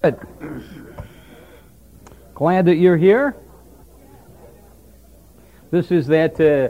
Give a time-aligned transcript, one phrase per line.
[0.00, 0.16] Good.
[2.32, 3.34] Glad that you're here.
[5.72, 6.68] This is that uh,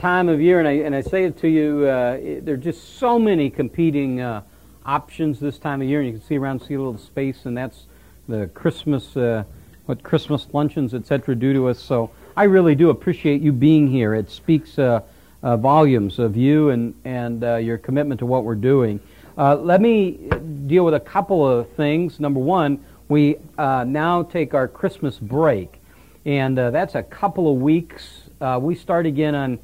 [0.00, 2.98] time of year, and I, and I say it to you, uh, there are just
[2.98, 4.42] so many competing uh,
[4.86, 7.56] options this time of year, and you can see around, see a little space, and
[7.56, 7.88] that's
[8.28, 9.42] the Christmas, uh,
[9.86, 11.80] what Christmas luncheons, etc., do to us.
[11.80, 14.14] So I really do appreciate you being here.
[14.14, 15.00] It speaks uh,
[15.42, 19.00] uh, volumes of you and, and your commitment to what we're doing.
[19.38, 20.18] Let me
[20.66, 22.18] deal with a couple of things.
[22.18, 25.80] Number one, we uh, now take our Christmas break,
[26.26, 28.30] and uh, that's a couple of weeks.
[28.40, 29.58] Uh, we start again on,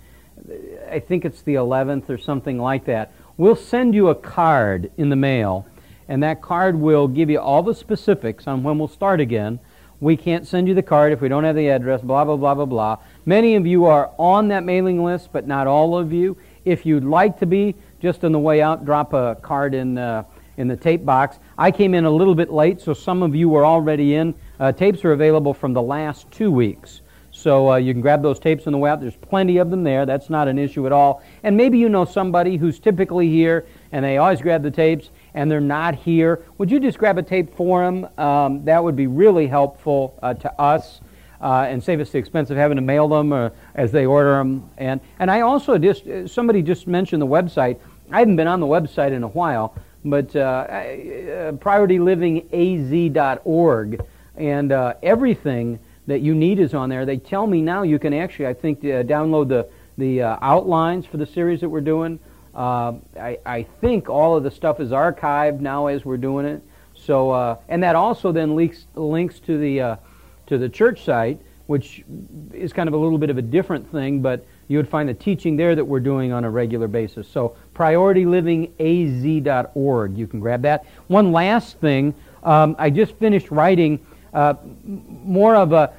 [0.89, 3.13] I think it's the 11th or something like that.
[3.37, 5.67] We'll send you a card in the mail,
[6.09, 9.59] and that card will give you all the specifics on when we'll start again.
[10.01, 12.55] We can't send you the card if we don't have the address, blah, blah, blah,
[12.55, 12.99] blah, blah.
[13.27, 16.37] Many of you are on that mailing list, but not all of you.
[16.65, 20.23] If you'd like to be, just on the way out, drop a card in uh,
[20.57, 21.39] in the tape box.
[21.59, 24.35] I came in a little bit late, so some of you were already in.
[24.61, 27.01] Uh, tapes are available from the last two weeks.
[27.31, 29.01] So uh, you can grab those tapes on the way out.
[29.01, 30.07] There's plenty of them there.
[30.07, 31.23] That's not an issue at all.
[31.43, 35.51] And maybe you know somebody who's typically here and they always grab the tapes and
[35.51, 36.45] they're not here.
[36.59, 38.07] Would you just grab a tape for them?
[38.19, 41.01] Um, that would be really helpful uh, to us.
[41.41, 44.39] Uh, and save us the expense of having to mail them uh, as they order
[44.39, 44.71] them.
[44.79, 47.81] And and I also just somebody just mentioned the website.
[48.11, 49.75] I haven't been on the website in a while,
[50.05, 54.05] but uh, uh, PriorityLivingAZ.org,
[54.37, 57.07] and uh, everything that you need is on there.
[57.07, 61.07] They tell me now you can actually, I think, uh, download the the uh, outlines
[61.07, 62.19] for the series that we're doing.
[62.53, 66.65] Uh, I, I think all of the stuff is archived now as we're doing it.
[66.95, 69.99] So, and that also then links links to the
[70.47, 72.05] to the church site, which
[72.53, 75.15] is kind of a little bit of a different thing, but you would find the
[75.15, 77.29] teaching there that we're doing on a regular basis.
[77.29, 80.19] So PriorityLivingAZ.org.
[80.19, 80.87] You can grab that.
[81.09, 84.55] One last thing, um, I just finished writing uh,
[84.85, 85.93] more of a,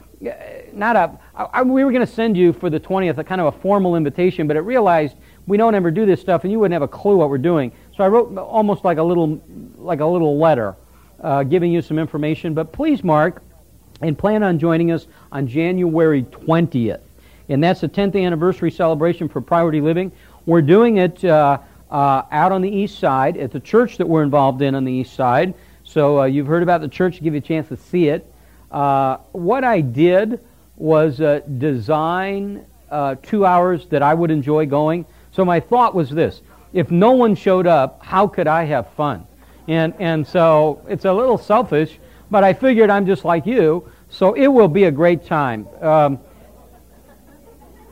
[0.73, 3.53] not a, I, we were going to send you for the 20th a kind of
[3.53, 5.15] a formal invitation, but it realized
[5.47, 7.71] we don't ever do this stuff and you wouldn't have a clue what we're doing.
[7.95, 9.41] So I wrote almost like a little,
[9.77, 10.75] like a little letter
[11.21, 12.53] uh, giving you some information.
[12.53, 13.43] But please mark
[14.01, 17.01] and plan on joining us on January 20th.
[17.49, 20.11] And that's the 10th anniversary celebration for Priority Living.
[20.45, 21.59] We're doing it uh,
[21.91, 24.91] uh, out on the east side at the church that we're involved in on the
[24.91, 25.53] east side.
[25.83, 28.31] So uh, you've heard about the church, give you a chance to see it.
[28.71, 30.39] Uh, what I did
[30.75, 35.05] was uh, design uh, two hours that I would enjoy going.
[35.31, 36.41] So my thought was this
[36.73, 39.25] if no one showed up, how could I have fun?
[39.67, 44.33] And, and so it's a little selfish, but I figured I'm just like you, so
[44.33, 45.67] it will be a great time.
[45.81, 46.19] Um,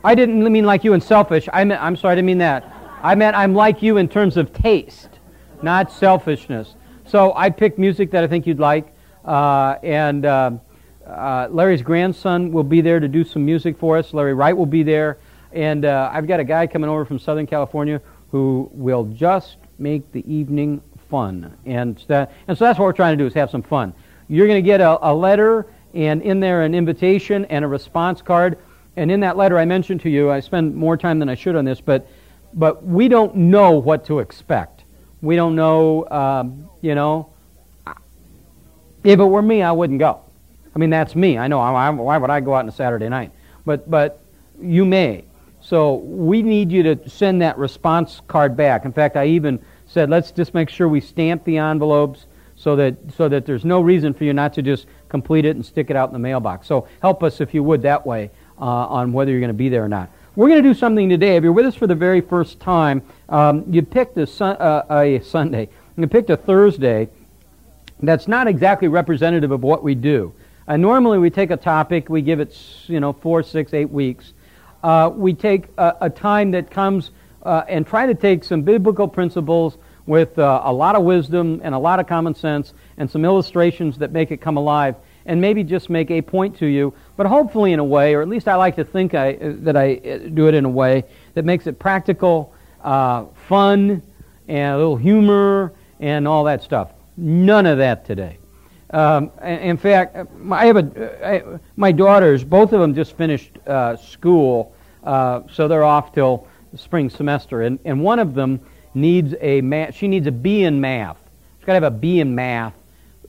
[0.04, 1.48] I didn't mean like you and selfish.
[1.50, 2.70] I meant, I'm sorry, I didn't mean that.
[3.02, 5.08] I meant I'm like you in terms of taste,
[5.62, 6.74] not selfishness.
[7.06, 8.94] So I picked music that I think you'd like.
[9.24, 10.50] Uh, and uh,
[11.06, 14.12] uh, Larry's grandson will be there to do some music for us.
[14.12, 15.18] Larry Wright will be there.
[15.52, 20.12] And uh, I've got a guy coming over from Southern California who will just make
[20.12, 21.56] the evening fun.
[21.64, 23.94] And, that, and so that's what we're trying to do is have some fun.
[24.28, 28.20] You're going to get a, a letter and in there an invitation and a response
[28.20, 28.58] card
[28.96, 31.56] and in that letter I mentioned to you, I spend more time than I should
[31.56, 32.08] on this, but,
[32.52, 34.84] but we don't know what to expect.
[35.20, 37.32] We don't know, um, you know,
[39.02, 40.20] if it were me, I wouldn't go.
[40.74, 41.38] I mean, that's me.
[41.38, 41.60] I know.
[41.60, 43.32] I, why would I go out on a Saturday night?
[43.64, 44.24] But, but
[44.60, 45.24] you may.
[45.60, 48.84] So we need you to send that response card back.
[48.84, 52.96] In fact, I even said, let's just make sure we stamp the envelopes so that,
[53.16, 55.96] so that there's no reason for you not to just complete it and stick it
[55.96, 56.66] out in the mailbox.
[56.66, 59.68] So help us, if you would, that way uh, on whether you're going to be
[59.68, 60.10] there or not.
[60.36, 61.36] We're going to do something today.
[61.36, 64.84] If you're with us for the very first time, um, you picked a, sun, uh,
[64.90, 65.68] a Sunday.
[65.96, 67.08] You picked a Thursday
[68.02, 70.34] that's not exactly representative of what we do.
[70.66, 74.32] Uh, normally, we take a topic, we give it, you know, four, six, eight weeks.
[74.82, 77.10] Uh, we take a, a, time that comes
[77.42, 81.74] uh, and try to take some biblical principles with uh, a lot of wisdom and
[81.74, 84.96] a lot of common sense and some illustrations that make it come alive
[85.26, 88.28] and maybe just make a point to you, but hopefully in a way, or at
[88.28, 91.44] least I like to think I, that I uh, do it in a way that
[91.44, 92.52] makes it practical,
[92.82, 94.02] uh, fun,
[94.48, 96.92] and a little humor, and all that stuff.
[97.16, 98.38] None of that today.
[98.90, 100.16] Um, in fact,
[100.50, 105.66] I have a, I, my daughters, both of them just finished uh, school, uh, so
[105.66, 106.46] they're off till
[106.76, 108.60] spring semester, and, and one of them
[108.94, 111.18] needs a math, she needs a B in math.
[111.58, 112.74] She's got to have a B in math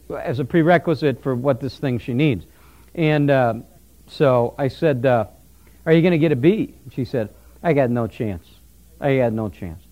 [0.09, 2.45] as a prerequisite for what this thing she needs.
[2.93, 3.55] And uh,
[4.07, 5.27] so I said, uh,
[5.85, 6.75] Are you going to get a B?
[6.91, 7.29] She said,
[7.63, 8.47] I got no chance.
[8.99, 9.83] I had no chance.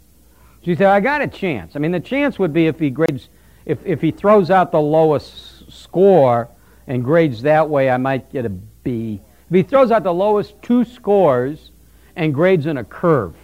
[0.63, 1.75] She said, I got a chance.
[1.75, 3.30] I mean, the chance would be if he grades,
[3.65, 6.50] if, if he throws out the lowest score
[6.88, 9.21] and grades that way, I might get a B.
[9.50, 11.71] If he throws out the lowest two scores
[12.15, 13.36] and grades in a curve,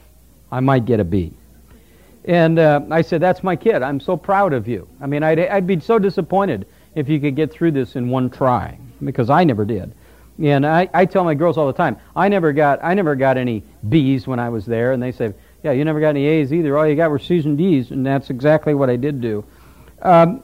[0.52, 1.34] I might get a B.
[2.26, 3.82] And uh, I said, That's my kid.
[3.82, 4.88] I'm so proud of you.
[5.02, 8.30] I mean, I'd, I'd be so disappointed if you could get through this in one
[8.30, 9.94] try, because I never did.
[10.42, 13.38] And I, I tell my girls all the time, I never got I never got
[13.38, 15.34] any B's when I was there, and they say,
[15.64, 16.78] Yeah, you never got any A's either.
[16.78, 19.44] All you got were C's and D's, and that's exactly what I did do.
[20.02, 20.44] Um,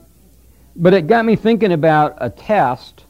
[0.76, 3.06] but it got me thinking about a test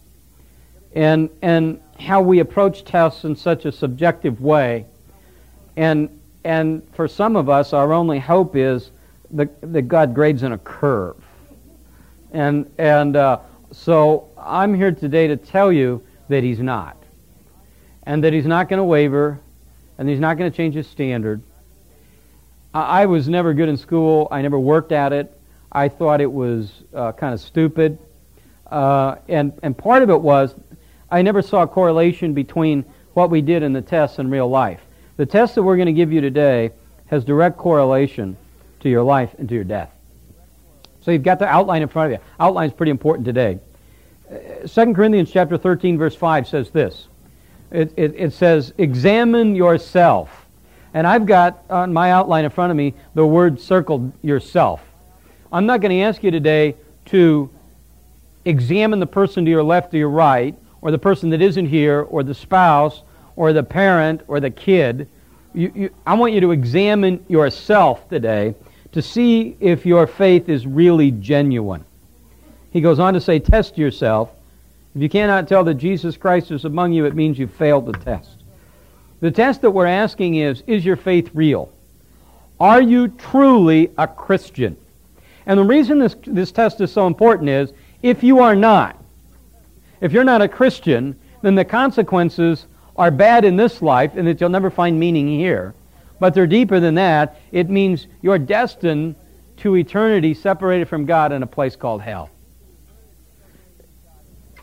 [0.93, 4.85] and and how we approach tests in such a subjective way.
[5.75, 8.91] And and for some of us, our only hope is
[9.31, 11.17] that, that God grades in a curve.
[12.31, 13.39] And and uh,
[13.71, 16.97] so I'm here today to tell you that He's not,
[18.03, 19.39] and that He's not going to waver,
[19.97, 21.41] and He's not going to change His standard.
[22.73, 24.27] I, I was never good in school.
[24.31, 25.31] I never worked at it.
[25.71, 27.97] I thought it was uh, kind of stupid.
[28.67, 30.55] Uh, and, and part of it was
[31.11, 34.81] I never saw a correlation between what we did in the tests and real life.
[35.17, 36.71] The test that we're going to give you today
[37.07, 38.35] has direct correlation
[38.81, 39.91] to your life and to your death.
[41.01, 42.25] So you've got the outline in front of you.
[42.39, 43.59] Outline is pretty important today.
[44.31, 47.07] Uh, 2 Corinthians chapter 13, verse 5 says this.
[47.71, 50.45] It, it, it says, examine yourself.
[50.93, 54.81] And I've got on my outline in front of me the word circled yourself.
[55.51, 56.75] I'm not going to ask you today
[57.05, 57.49] to
[58.45, 62.01] examine the person to your left or your right, or the person that isn't here,
[62.01, 63.03] or the spouse,
[63.35, 65.09] or the parent, or the kid.
[65.53, 68.55] You, you, I want you to examine yourself today
[68.91, 71.83] to see if your faith is really genuine.
[72.75, 74.31] He goes on to say, Test yourself.
[74.93, 77.93] If you cannot tell that Jesus Christ is among you, it means you've failed the
[77.93, 78.43] test.
[79.21, 81.71] The test that we're asking is Is your faith real?
[82.59, 84.75] Are you truly a Christian?
[85.45, 89.01] And the reason this, this test is so important is if you are not,
[90.01, 92.65] if you're not a Christian, then the consequences
[92.97, 95.73] are bad in this life and that you'll never find meaning here.
[96.19, 97.39] But they're deeper than that.
[97.53, 99.15] It means you're destined
[99.59, 102.31] to eternity separated from God in a place called hell.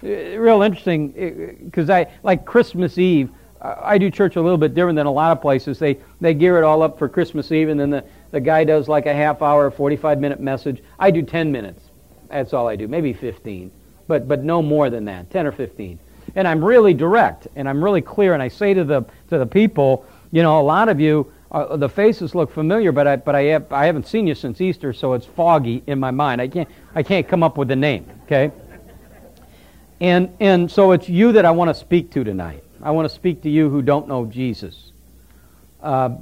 [0.02, 3.30] Uh, real interesting, because uh, I like Christmas Eve.
[3.60, 5.78] I do church a little bit different than a lot of places.
[5.78, 8.88] They they gear it all up for Christmas Eve, and then the the guy does
[8.88, 10.82] like a half hour, 45 minute message.
[10.98, 11.84] I do 10 minutes.
[12.28, 13.70] That's all I do, maybe 15,
[14.08, 15.98] but, but no more than that, 10 or 15.
[16.34, 18.32] And I'm really direct and I'm really clear.
[18.32, 21.76] And I say to the, to the people, you know, a lot of you, uh,
[21.76, 24.94] the faces look familiar, but, I, but I, have, I haven't seen you since Easter,
[24.94, 26.40] so it's foggy in my mind.
[26.40, 28.50] I can't, I can't come up with a name, okay?
[30.02, 32.64] And, and so it's you that I want to speak to tonight.
[32.82, 34.90] I want to speak to you who don't know Jesus.
[35.80, 36.16] Uh,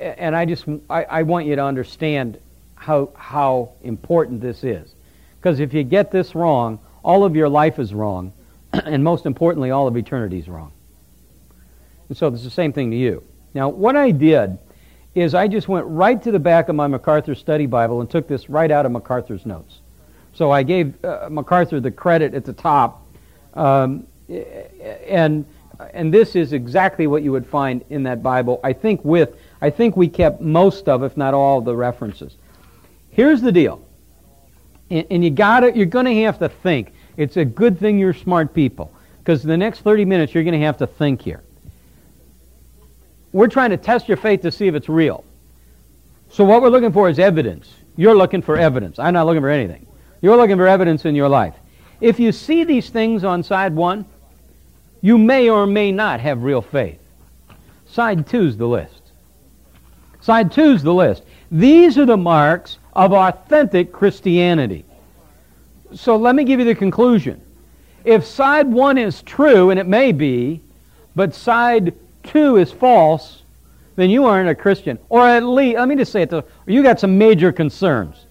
[0.00, 2.40] and I just I, I want you to understand
[2.74, 4.96] how how important this is,
[5.38, 8.32] because if you get this wrong, all of your life is wrong,
[8.72, 10.72] and most importantly, all of eternity is wrong.
[12.08, 13.22] And so it's the same thing to you.
[13.54, 14.58] Now, what I did
[15.14, 18.26] is I just went right to the back of my MacArthur Study Bible and took
[18.26, 19.82] this right out of MacArthur's notes.
[20.34, 23.06] So I gave uh, MacArthur the credit at the top,
[23.54, 25.44] um, and
[25.92, 28.60] and this is exactly what you would find in that Bible.
[28.64, 32.36] I think with I think we kept most of, if not all, the references.
[33.10, 33.84] Here's the deal,
[34.90, 35.76] and, and you got it.
[35.76, 36.92] You're going to have to think.
[37.16, 40.66] It's a good thing you're smart people, because the next 30 minutes you're going to
[40.66, 41.42] have to think here.
[43.32, 45.24] We're trying to test your faith to see if it's real.
[46.30, 47.70] So what we're looking for is evidence.
[47.96, 48.98] You're looking for evidence.
[48.98, 49.86] I'm not looking for anything.
[50.22, 51.54] You're looking for evidence in your life.
[52.00, 54.06] If you see these things on side one,
[55.02, 57.00] you may or may not have real faith.
[57.86, 59.02] Side two's the list.
[60.20, 61.24] Side two's the list.
[61.50, 64.84] These are the marks of authentic Christianity.
[65.92, 67.40] So let me give you the conclusion.
[68.04, 70.60] If side one is true, and it may be,
[71.14, 73.42] but side two is false,
[73.96, 74.98] then you aren't a Christian.
[75.08, 76.32] Or at least, let me just say it,
[76.66, 78.26] you got some major concerns.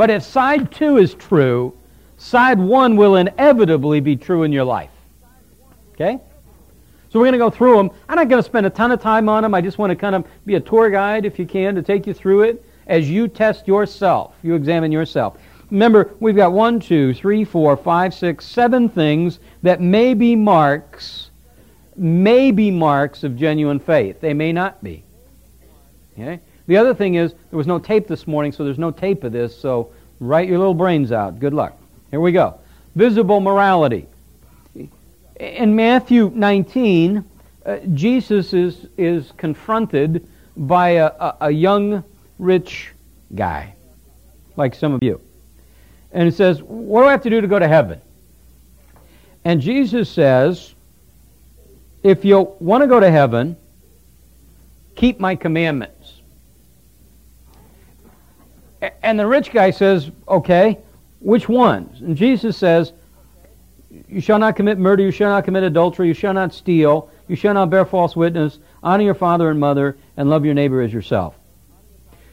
[0.00, 1.76] But if side two is true,
[2.16, 4.88] side one will inevitably be true in your life.
[5.92, 6.18] Okay?
[7.10, 7.90] So we're going to go through them.
[8.08, 9.52] I'm not going to spend a ton of time on them.
[9.52, 12.06] I just want to kind of be a tour guide, if you can, to take
[12.06, 14.36] you through it as you test yourself.
[14.42, 15.36] You examine yourself.
[15.70, 21.28] Remember, we've got one, two, three, four, five, six, seven things that may be marks,
[21.94, 24.18] may be marks of genuine faith.
[24.22, 25.04] They may not be.
[26.14, 26.40] Okay?
[26.70, 29.32] The other thing is, there was no tape this morning, so there's no tape of
[29.32, 31.40] this, so write your little brains out.
[31.40, 31.76] Good luck.
[32.10, 32.60] Here we go.
[32.94, 34.06] Visible morality
[35.40, 37.24] in Matthew 19,
[37.64, 42.04] uh, Jesus is, is confronted by a, a, a, young,
[42.38, 42.92] rich
[43.34, 43.74] guy,
[44.56, 45.20] like some of you.
[46.12, 48.00] And he says, What do I have to do to go to heaven?
[49.44, 50.74] And Jesus says,
[52.02, 53.56] If you want to go to heaven,
[54.94, 55.99] keep my commandments.
[59.02, 60.78] And the rich guy says, Okay,
[61.20, 62.00] which ones?
[62.00, 62.92] And Jesus says,
[64.08, 67.36] You shall not commit murder, you shall not commit adultery, you shall not steal, you
[67.36, 70.92] shall not bear false witness, honor your father and mother, and love your neighbor as
[70.92, 71.36] yourself.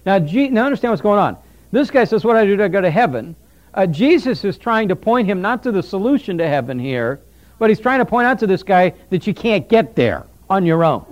[0.06, 1.38] Now, now understand what's going on.
[1.72, 3.36] This guy says, What I do to go to heaven?
[3.74, 7.20] Uh, Jesus is trying to point him not to the solution to heaven here,
[7.60, 10.66] but he's trying to point out to this guy that you can't get there on
[10.66, 11.06] your own.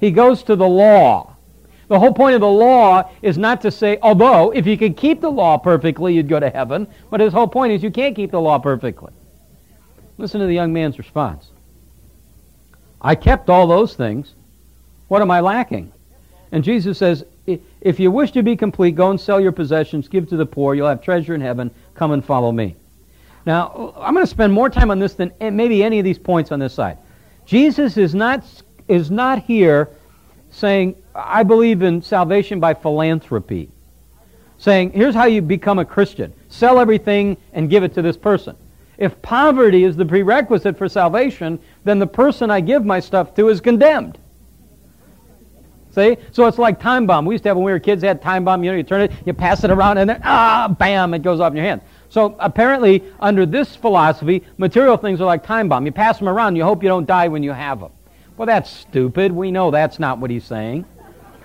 [0.00, 1.31] He goes to the law.
[1.92, 5.20] The whole point of the law is not to say, although if you could keep
[5.20, 8.30] the law perfectly, you'd go to heaven, but his whole point is you can't keep
[8.30, 9.12] the law perfectly.
[10.16, 11.50] Listen to the young man's response.
[13.02, 14.32] I kept all those things.
[15.08, 15.92] What am I lacking?
[16.50, 20.26] And Jesus says, if you wish to be complete, go and sell your possessions, give
[20.30, 22.74] to the poor, you'll have treasure in heaven, come and follow me.
[23.44, 26.18] Now, I'm going to spend more time on this than eh, maybe any of these
[26.18, 26.96] points on this side.
[27.44, 28.44] Jesus is not,
[28.88, 29.90] is not here
[30.52, 33.70] saying, I believe in salvation by philanthropy.
[34.58, 36.32] Saying, here's how you become a Christian.
[36.48, 38.54] Sell everything and give it to this person.
[38.98, 43.48] If poverty is the prerequisite for salvation, then the person I give my stuff to
[43.48, 44.18] is condemned.
[45.90, 46.16] See?
[46.30, 47.24] So it's like time bomb.
[47.26, 48.62] We used to have when we were kids, had time bomb.
[48.62, 51.40] You know, you turn it, you pass it around, and then, ah, bam, it goes
[51.40, 51.80] off in your hand.
[52.08, 55.84] So apparently, under this philosophy, material things are like time bomb.
[55.84, 57.90] You pass them around, you hope you don't die when you have them.
[58.36, 59.32] Well, that's stupid.
[59.32, 60.84] We know that's not what he's saying.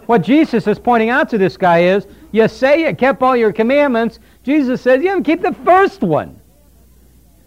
[0.06, 3.51] What Jesus is pointing out to this guy is, you say you kept all your
[3.51, 4.20] commandments.
[4.44, 6.39] Jesus says you haven't kept the first one.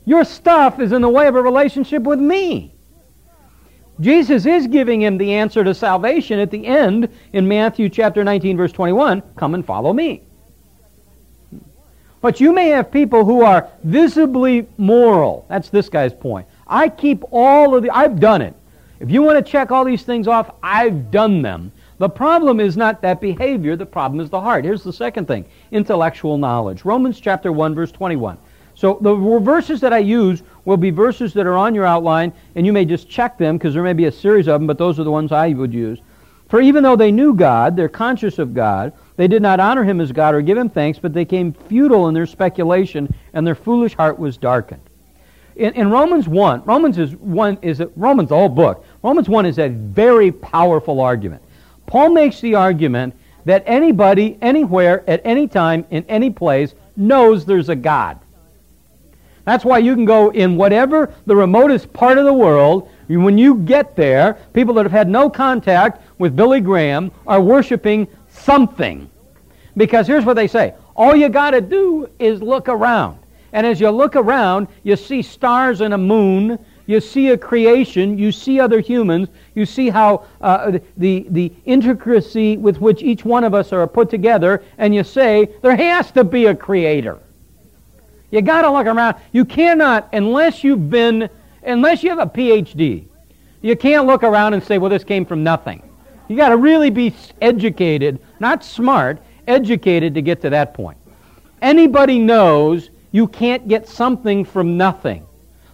[0.05, 2.75] Your stuff is in the way of a relationship with me.
[4.01, 8.57] Jesus is giving him the answer to salvation at the end in Matthew chapter 19
[8.57, 10.23] verse 21, come and follow me.
[12.21, 15.47] But you may have people who are visibly moral.
[15.49, 16.47] That's this guy's point.
[16.67, 18.55] I keep all of the I've done it.
[19.00, 21.73] If you want to check all these things off, I've done them.
[21.97, 24.62] The problem is not that behavior, the problem is the heart.
[24.64, 26.85] Here's the second thing, intellectual knowledge.
[26.85, 28.37] Romans chapter 1 verse 21.
[28.75, 32.66] So the verses that I use will be verses that are on your outline, and
[32.66, 35.00] you may just check them because there may be a series of them, but those
[35.00, 35.99] are the ones I would use.
[36.49, 40.00] For even though they knew God, they're conscious of God, they did not honor him
[40.00, 43.54] as God or give him thanks, but they came futile in their speculation, and their
[43.54, 44.90] foolish heart was darkened.
[45.57, 48.85] In, in Romans 1, Romans is one is a, Romans the whole book.
[49.02, 51.42] Romans 1 is a very powerful argument.
[51.87, 53.14] Paul makes the argument
[53.45, 58.19] that anybody, anywhere, at any time, in any place, knows there's a God.
[59.45, 62.88] That's why you can go in whatever the remotest part of the world.
[63.09, 68.07] When you get there, people that have had no contact with Billy Graham are worshiping
[68.28, 69.11] something.
[69.76, 73.19] Because here's what they say all you got to do is look around.
[73.52, 76.59] And as you look around, you see stars and a moon.
[76.87, 78.19] You see a creation.
[78.19, 79.28] You see other humans.
[79.54, 84.11] You see how uh, the, the intricacy with which each one of us are put
[84.11, 84.62] together.
[84.78, 87.19] And you say, there has to be a creator.
[88.30, 89.16] You got to look around.
[89.33, 91.28] You cannot, unless you've been,
[91.64, 93.07] unless you have a PhD,
[93.62, 95.83] you can't look around and say, well, this came from nothing.
[96.28, 100.97] You got to really be educated, not smart, educated to get to that point.
[101.61, 105.26] Anybody knows you can't get something from nothing.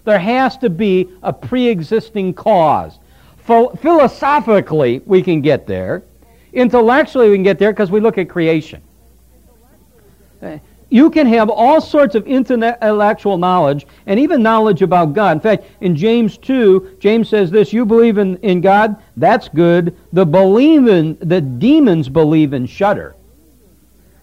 [0.05, 2.99] There has to be a pre existing cause.
[3.39, 6.03] Philosophically, we can get there.
[6.53, 8.83] Intellectually, we can get there because we look at creation
[10.89, 15.33] you can have all sorts of intellectual knowledge and even knowledge about God.
[15.33, 19.97] In fact, in James 2, James says this, you believe in, in God, that's good.
[20.13, 23.17] The believing, the demons believe and shudder.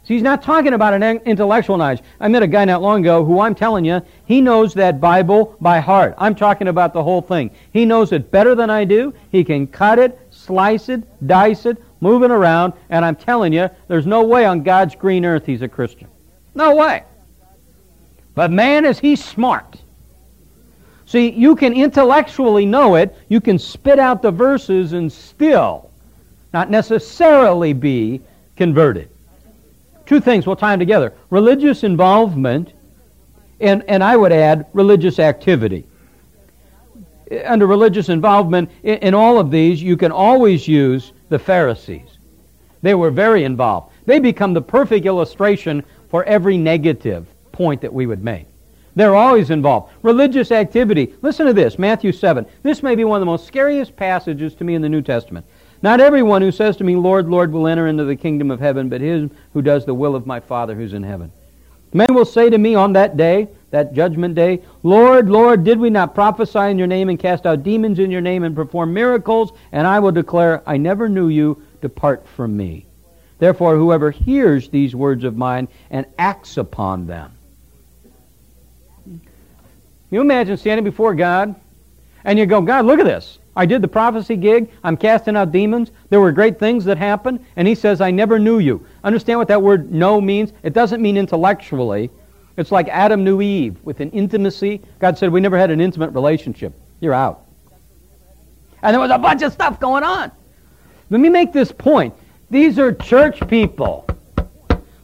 [0.05, 2.01] See, he's not talking about an intellectual knowledge.
[2.19, 5.55] I met a guy not long ago who I'm telling you, he knows that Bible
[5.62, 6.13] by heart.
[6.17, 7.51] I'm talking about the whole thing.
[7.72, 9.13] He knows it better than I do.
[9.31, 13.69] He can cut it, slice it, dice it, move it around, and I'm telling you,
[13.88, 16.10] there's no way on God's green earth he's a Christian.
[16.53, 17.03] No way.
[18.36, 19.81] But man, is he smart.
[21.05, 25.91] See, you can intellectually know it, you can spit out the verses and still
[26.51, 28.22] not necessarily be
[28.57, 29.10] converted.
[30.05, 32.74] Two things, we'll tie them together religious involvement,
[33.60, 35.86] and, and I would add religious activity.
[37.45, 42.17] Under religious involvement, in, in all of these, you can always use the Pharisees.
[42.81, 43.93] They were very involved.
[44.05, 48.45] They become the perfect illustration for every negative point that we would make.
[48.95, 49.91] They're always involved.
[50.03, 51.15] Religious activity.
[51.22, 52.45] Listen to this, Matthew 7.
[52.62, 55.45] This may be one of the most scariest passages to me in the New Testament.
[55.84, 58.88] Not everyone who says to me, Lord, Lord, will enter into the kingdom of heaven,
[58.88, 61.30] but him who does the will of my Father who's in heaven.
[61.92, 65.90] Men will say to me on that day, that judgment day, Lord, Lord, did we
[65.90, 69.52] not prophesy in your name and cast out demons in your name and perform miracles?
[69.74, 71.62] And I will declare, I never knew you.
[71.82, 72.86] Depart from me.
[73.40, 77.34] Therefore, whoever hears these words of mine and acts upon them.
[80.10, 81.56] You imagine standing before God
[82.24, 83.38] and you go, God, look at this.
[83.55, 84.72] I did the prophecy gig.
[84.83, 85.91] I'm casting out demons.
[86.10, 87.45] There were great things that happened.
[87.55, 88.86] And he says, I never knew you.
[89.03, 90.53] Understand what that word know means?
[90.63, 92.10] It doesn't mean intellectually.
[92.57, 94.81] It's like Adam knew Eve with an intimacy.
[95.00, 96.74] God said, We never had an intimate relationship.
[97.00, 97.45] You're out.
[98.81, 100.31] And there was a bunch of stuff going on.
[101.10, 102.13] Let me make this point.
[102.50, 104.07] These are church people.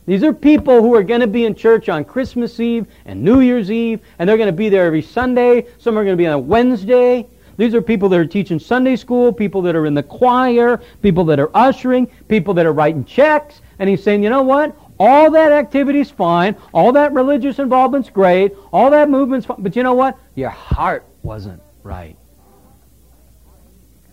[0.06, 3.42] These are people who are going to be in church on Christmas Eve and New
[3.42, 5.68] Year's Eve, and they're going to be there every Sunday.
[5.78, 7.28] Some are going to be on a Wednesday.
[7.60, 11.26] These are people that are teaching Sunday school, people that are in the choir, people
[11.26, 13.60] that are ushering, people that are writing checks.
[13.80, 14.74] And he's saying, you know what?
[14.98, 16.56] All that activity's fine.
[16.74, 18.54] All that religious involvement's great.
[18.72, 19.58] All that movement's fine.
[19.60, 20.18] But you know what?
[20.36, 22.16] Your heart wasn't right.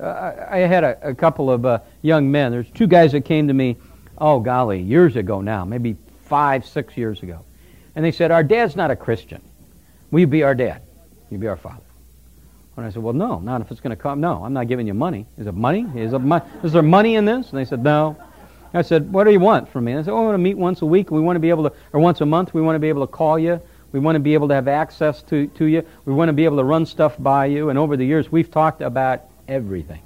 [0.00, 2.50] Uh, I had a, a couple of uh, young men.
[2.50, 3.76] There's two guys that came to me,
[4.18, 7.44] oh golly, years ago now, maybe five, six years ago.
[7.94, 9.40] And they said, Our dad's not a Christian.
[10.10, 10.82] Will you be our dad?
[11.30, 11.85] You be our father?
[12.76, 14.20] And I said, well, no, not if it's going to come.
[14.20, 15.26] No, I'm not giving you money.
[15.38, 15.86] Is it money?
[15.94, 17.50] Is, it mo- is there money in this?
[17.50, 18.16] And they said, no.
[18.74, 19.92] I said, what do you want from me?
[19.92, 21.10] And I said, oh, I want to meet once a week.
[21.10, 23.06] We want to be able to, or once a month, we want to be able
[23.06, 23.60] to call you.
[23.92, 25.86] We want to be able to have access to, to you.
[26.04, 27.70] We want to be able to run stuff by you.
[27.70, 30.02] And over the years, we've talked about everything.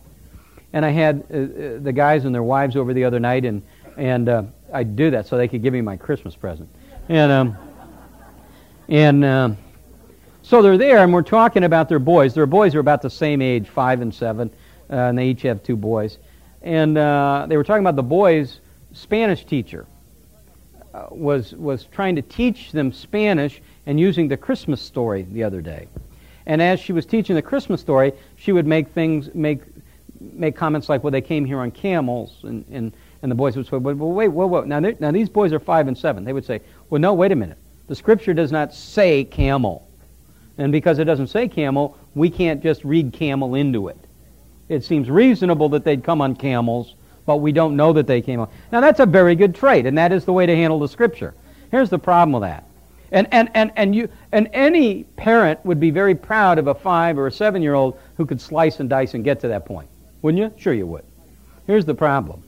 [0.72, 3.62] And I had uh, uh the guys and their wives over the other night, and,
[3.96, 6.68] and uh, I do that so they could give me my Christmas present.
[7.08, 7.56] And, um,
[8.88, 9.56] and, um,
[10.50, 12.34] so they're there, and we're talking about their boys.
[12.34, 14.50] Their boys are about the same age, five and seven,
[14.90, 16.18] uh, and they each have two boys.
[16.62, 18.58] And uh, they were talking about the boys'
[18.92, 19.86] Spanish teacher
[20.92, 25.60] uh, was was trying to teach them Spanish and using the Christmas story the other
[25.60, 25.86] day.
[26.46, 29.60] And as she was teaching the Christmas story, she would make things make
[30.20, 33.68] make comments like, "Well, they came here on camels," and and, and the boys would
[33.68, 36.24] say, "Well, wait, whoa, whoa." Now, now these boys are five and seven.
[36.24, 37.58] They would say, "Well, no, wait a minute.
[37.86, 39.86] The Scripture does not say camel."
[40.60, 43.96] And because it doesn't say camel, we can't just read camel into it.
[44.68, 48.40] It seems reasonable that they'd come on camels, but we don't know that they came
[48.40, 48.48] on.
[48.70, 51.32] Now, that's a very good trait, and that is the way to handle the Scripture.
[51.70, 52.64] Here's the problem with that.
[53.10, 57.16] And, and, and, and, you, and any parent would be very proud of a five
[57.16, 59.88] or a seven year old who could slice and dice and get to that point.
[60.20, 60.52] Wouldn't you?
[60.60, 61.06] Sure you would.
[61.66, 62.42] Here's the problem.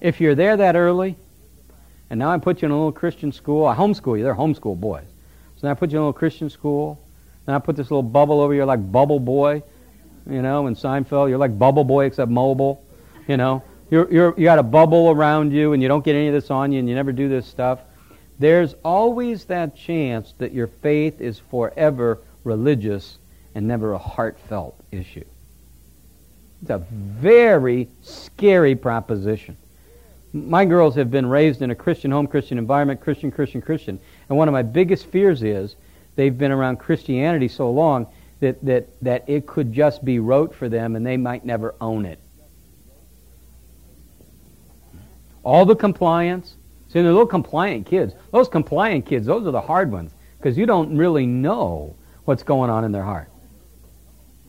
[0.00, 1.16] If you're there that early,
[2.08, 4.80] and now I put you in a little Christian school, I homeschool you, they're homeschool
[4.80, 5.04] boys.
[5.56, 6.98] So now I put you in a little Christian school,
[7.48, 9.62] and I put this little bubble over you like Bubble Boy,
[10.28, 11.30] you know, in Seinfeld.
[11.30, 12.84] You're like Bubble Boy except mobile,
[13.26, 13.62] you know.
[13.90, 16.50] You're, you're, you got a bubble around you and you don't get any of this
[16.50, 17.80] on you and you never do this stuff.
[18.38, 23.16] There's always that chance that your faith is forever religious
[23.54, 25.24] and never a heartfelt issue.
[26.60, 29.56] It's a very scary proposition.
[30.34, 33.98] My girls have been raised in a Christian home, Christian environment, Christian, Christian, Christian.
[34.28, 35.76] And one of my biggest fears is
[36.18, 38.08] they've been around Christianity so long
[38.40, 42.04] that, that, that it could just be rote for them and they might never own
[42.04, 42.18] it.
[45.44, 46.56] All the compliance.
[46.88, 48.14] See, they're little compliant kids.
[48.32, 52.68] Those compliant kids, those are the hard ones because you don't really know what's going
[52.68, 53.30] on in their heart.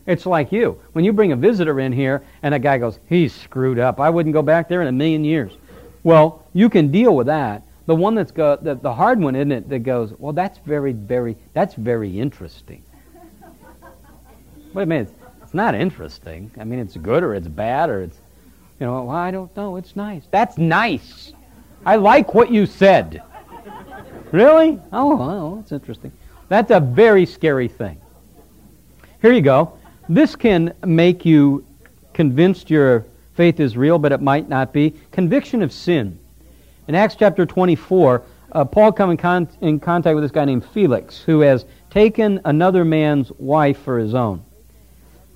[0.06, 0.80] It's like you.
[0.90, 4.00] When you bring a visitor in here and a guy goes, he's screwed up.
[4.00, 5.52] I wouldn't go back there in a million years.
[6.02, 9.50] Well, you can deal with that the one that's go, the, the hard one, isn't
[9.50, 12.84] it, that goes, well, that's very, very, that's very interesting.
[14.74, 16.52] Wait a minute, it's not interesting.
[16.60, 18.16] I mean, it's good or it's bad or it's,
[18.78, 20.22] you know, well, I don't know, it's nice.
[20.30, 21.32] That's nice.
[21.84, 23.24] I like what you said.
[24.30, 24.80] really?
[24.92, 26.12] Oh, well, that's interesting.
[26.48, 28.00] That's a very scary thing.
[29.20, 29.76] Here you go.
[30.08, 31.66] This can make you
[32.14, 34.94] convinced your faith is real, but it might not be.
[35.10, 36.20] Conviction of sin.
[36.90, 40.64] In Acts chapter 24, uh, Paul comes in, con- in contact with this guy named
[40.64, 44.44] Felix, who has taken another man's wife for his own.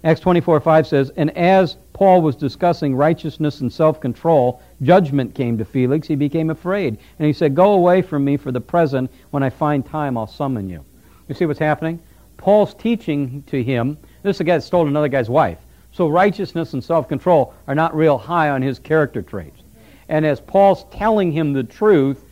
[0.03, 5.57] Acts 24 5 says, And as Paul was discussing righteousness and self control, judgment came
[5.59, 6.09] to Felix.
[6.09, 6.99] He became afraid.
[7.21, 9.09] And he said, Go away from me for the present.
[9.31, 10.85] When I find time, I'll summon you.
[11.29, 12.01] You see what's happening?
[12.37, 13.97] Paul's teaching to him.
[14.25, 15.59] This is a guy that stole another guy's wife.
[15.93, 19.64] So righteousness and self control are not real high on his character traits.
[20.09, 22.25] And as Paul's telling him the truth,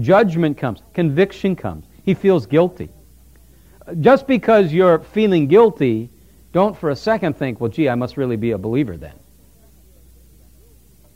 [0.00, 1.84] judgment comes, conviction comes.
[2.04, 2.88] He feels guilty.
[4.00, 6.10] Just because you're feeling guilty,
[6.52, 9.14] don't for a second think, well, gee, I must really be a believer then.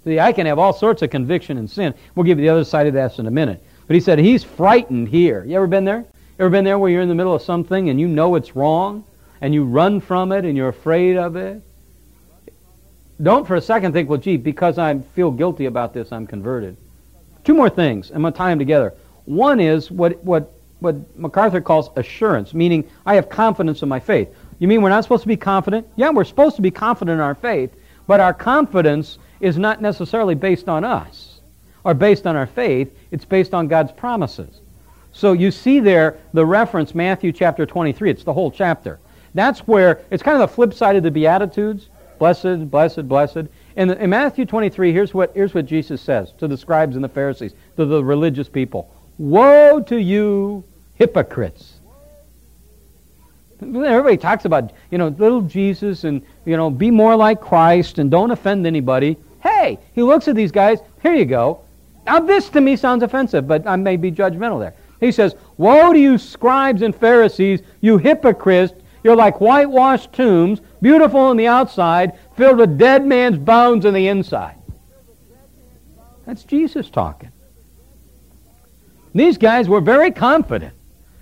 [0.05, 1.95] See, I can have all sorts of conviction and sin.
[2.15, 3.65] We'll give you the other side of that in a minute.
[3.87, 5.45] But he said he's frightened here.
[5.45, 6.05] You ever been there?
[6.39, 9.05] Ever been there where you're in the middle of something and you know it's wrong
[9.41, 11.63] and you run from it and you're afraid of it?
[13.21, 16.77] Don't for a second think, well, gee, because I feel guilty about this, I'm converted.
[17.45, 18.11] Two more things.
[18.11, 18.95] I'm going to tie them together.
[19.25, 24.29] One is what, what, what MacArthur calls assurance, meaning I have confidence in my faith.
[24.59, 25.87] You mean we're not supposed to be confident?
[25.97, 27.71] Yeah, we're supposed to be confident in our faith,
[28.07, 31.41] but our confidence is not necessarily based on us
[31.85, 32.97] or based on our faith.
[33.11, 34.61] It's based on God's promises.
[35.13, 38.11] So you see there the reference, Matthew chapter 23.
[38.11, 38.99] It's the whole chapter.
[39.35, 41.89] That's where, it's kind of the flip side of the Beatitudes.
[42.23, 43.49] Blessed, blessed, blessed.
[43.75, 47.09] And in Matthew 23, here's what, here's what Jesus says to the scribes and the
[47.09, 48.95] Pharisees, to the religious people.
[49.19, 50.63] Woe to you,
[50.95, 51.81] hypocrites.
[53.61, 58.09] Everybody talks about, you know, little Jesus and, you know, be more like Christ and
[58.09, 59.17] don't offend anybody.
[59.41, 60.79] Hey, he looks at these guys.
[61.03, 61.63] Here you go.
[62.07, 64.75] Now, this to me sounds offensive, but I may be judgmental there.
[65.01, 68.75] He says, Woe to you, scribes and Pharisees, you hypocrites!
[69.05, 74.09] You're like whitewashed tombs, beautiful on the outside, filled with dead man's bones on the
[74.09, 74.57] inside.
[76.27, 77.33] That's Jesus talking.
[79.15, 80.75] These guys were very confident.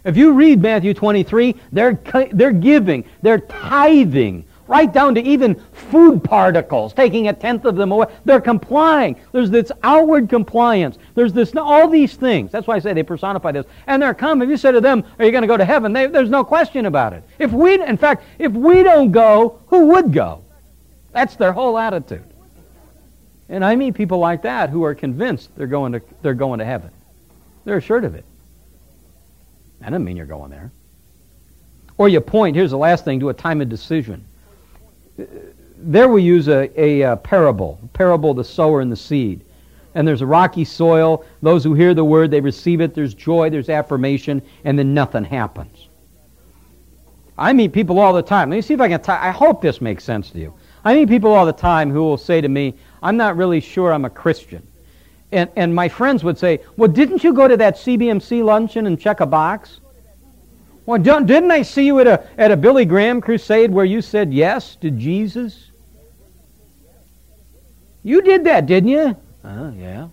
[0.05, 2.01] If you read Matthew 23, they're,
[2.33, 7.91] they're giving, they're tithing, right down to even food particles, taking a tenth of them
[7.91, 8.07] away.
[8.25, 9.21] They're complying.
[9.33, 10.97] There's this outward compliance.
[11.17, 12.53] There's this, all these things.
[12.53, 13.67] That's why I say they personify this.
[13.89, 14.49] And they're coming.
[14.49, 15.93] If you say to them, are you going to go to heaven?
[15.93, 17.25] They, there's no question about it.
[17.41, 20.45] If we, in fact, if we don't go, who would go?
[21.11, 22.23] That's their whole attitude.
[23.49, 26.65] And I meet people like that who are convinced they're going to, they're going to
[26.65, 26.93] heaven.
[27.65, 28.25] They're assured of it.
[29.81, 30.71] That doesn't mean you're going there.
[31.99, 34.27] Or you point, here's the last thing, to a time of decision.
[35.77, 39.45] There we use a, a, a parable, a parable of the sower and the seed.
[39.95, 41.25] And there's a rocky soil.
[41.43, 42.95] Those who hear the word, they receive it.
[42.95, 45.89] There's joy, there's affirmation, and then nothing happens.
[47.37, 48.51] I meet people all the time.
[48.51, 49.01] Let me see if I can.
[49.01, 50.55] T- I hope this makes sense to you.
[50.85, 53.93] I meet people all the time who will say to me, I'm not really sure
[53.93, 54.67] I'm a Christian.
[55.33, 59.01] And, and my friends would say, Well, didn't you go to that CBMC luncheon and
[59.01, 59.81] check a box?
[60.87, 64.33] Well, didn't I see you at a, at a Billy Graham crusade where you said
[64.33, 65.71] yes to Jesus?
[68.03, 69.17] You did that, didn't you?
[69.45, 70.09] Oh, yeah.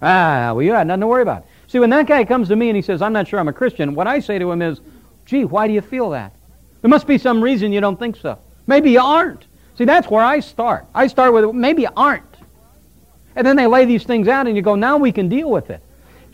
[0.00, 1.46] Ah, well, you had nothing to worry about.
[1.66, 3.52] See, when that guy comes to me and he says, I'm not sure I'm a
[3.52, 4.80] Christian, what I say to him is,
[5.26, 6.32] gee, why do you feel that?
[6.82, 8.38] There must be some reason you don't think so.
[8.66, 9.46] Maybe you aren't.
[9.76, 10.86] See, that's where I start.
[10.94, 12.22] I start with, maybe you aren't.
[13.36, 15.70] And then they lay these things out, and you go, now we can deal with
[15.70, 15.82] it.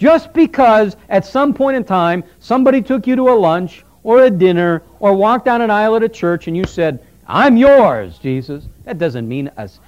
[0.01, 4.31] Just because at some point in time somebody took you to a lunch or a
[4.31, 8.67] dinner or walked down an aisle at a church and you said, I'm yours, Jesus,
[8.85, 9.79] that doesn't mean us.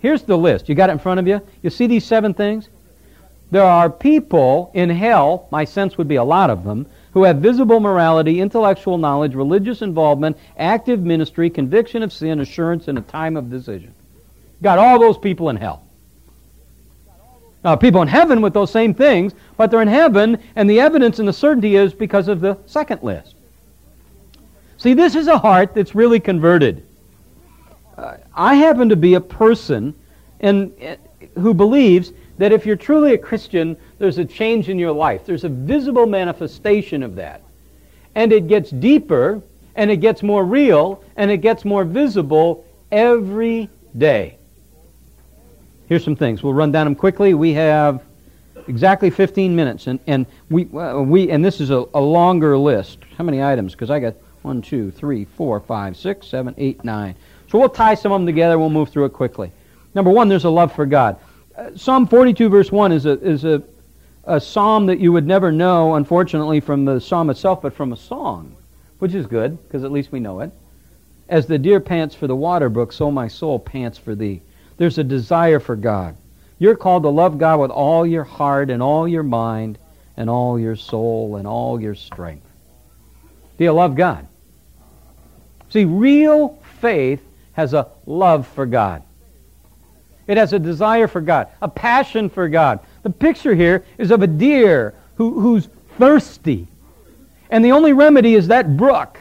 [0.00, 0.68] Here's the list.
[0.68, 1.40] You got it in front of you?
[1.62, 2.68] You see these seven things?
[3.50, 7.38] There are people in hell, my sense would be a lot of them, who have
[7.38, 13.34] visible morality, intellectual knowledge, religious involvement, active ministry, conviction of sin, assurance, and a time
[13.34, 13.94] of decision.
[14.62, 15.87] Got all those people in hell.
[17.64, 21.18] Now, people in heaven with those same things, but they're in heaven, and the evidence
[21.18, 23.34] and the certainty is because of the second list.
[24.76, 26.86] See, this is a heart that's really converted.
[27.96, 29.92] Uh, I happen to be a person
[30.38, 30.94] and, uh,
[31.40, 35.26] who believes that if you're truly a Christian, there's a change in your life.
[35.26, 37.42] There's a visible manifestation of that.
[38.14, 39.42] And it gets deeper,
[39.74, 44.37] and it gets more real, and it gets more visible every day.
[45.88, 46.42] Here's some things.
[46.42, 47.32] We'll run down them quickly.
[47.32, 48.02] We have
[48.66, 52.98] exactly 15 minutes, and, and we, uh, we and this is a, a longer list.
[53.16, 53.72] How many items?
[53.72, 57.14] Because I got one, two, three, four, five, six, seven, eight, nine.
[57.50, 58.58] So we'll tie some of them together.
[58.58, 59.50] We'll move through it quickly.
[59.94, 61.16] Number one, there's a love for God.
[61.56, 63.62] Uh, psalm 42, verse 1 is a, is a,
[64.24, 67.96] a psalm that you would never know, unfortunately, from the psalm itself, but from a
[67.96, 68.54] song,
[68.98, 70.52] which is good, because at least we know it.
[71.30, 74.42] As the deer pants for the water brook, so my soul pants for thee.
[74.78, 76.16] There's a desire for God.
[76.58, 79.78] You're called to love God with all your heart and all your mind
[80.16, 82.46] and all your soul and all your strength.
[83.58, 84.26] Do you love God?
[85.70, 89.02] See, real faith has a love for God.
[90.26, 92.80] It has a desire for God, a passion for God.
[93.02, 96.68] The picture here is of a deer who, who's thirsty.
[97.50, 99.18] And the only remedy is that brook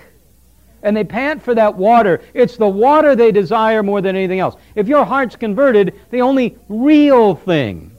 [0.87, 2.21] and they pant for that water.
[2.33, 4.55] It's the water they desire more than anything else.
[4.73, 7.91] If your heart's converted, the only real thing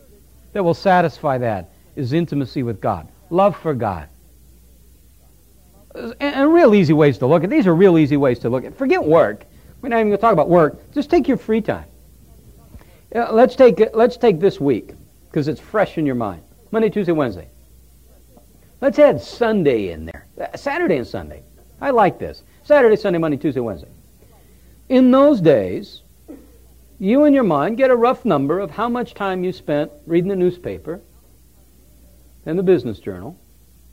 [0.54, 4.08] that will satisfy that is intimacy with God, love for God.
[6.18, 8.74] And real easy ways to look at these are real easy ways to look at.
[8.74, 9.44] Forget work.
[9.82, 10.90] We're not even going to talk about work.
[10.94, 11.84] Just take your free time.
[13.14, 14.94] Uh, let's take let's take this week
[15.28, 16.42] because it's fresh in your mind.
[16.70, 17.48] Monday, Tuesday, Wednesday.
[18.80, 20.26] Let's add Sunday in there.
[20.40, 21.42] Uh, Saturday and Sunday.
[21.80, 22.44] I like this.
[22.68, 23.88] Saturday, Sunday, Monday, Tuesday, Wednesday.
[24.90, 26.02] In those days,
[26.98, 30.28] you in your mind get a rough number of how much time you spent reading
[30.28, 31.00] the newspaper
[32.44, 33.38] and the business journal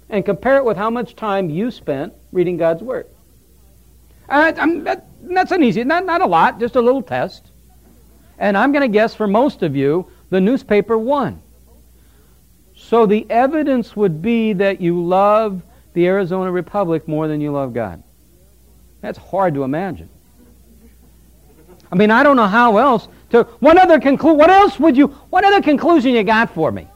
[0.09, 3.07] and compare it with how much time you spent reading God's Word.
[4.27, 7.45] Uh, that, that's an easy, not, not a lot, just a little test.
[8.37, 11.41] And I'm going to guess for most of you, the newspaper won.
[12.75, 15.61] So the evidence would be that you love
[15.93, 18.03] the Arizona Republic more than you love God.
[19.05, 20.09] That's hard to imagine.
[21.91, 23.43] I mean, I don't know how else to.
[23.59, 25.09] What other conclu- What else would you?
[25.29, 26.87] What other conclusion you got for me?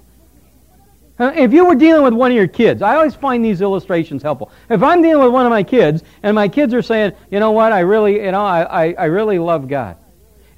[1.19, 4.23] Uh, if you were dealing with one of your kids, I always find these illustrations
[4.23, 4.49] helpful.
[4.71, 7.51] If I'm dealing with one of my kids, and my kids are saying, you know
[7.51, 9.95] what, I really, you know, I, I, I really love God.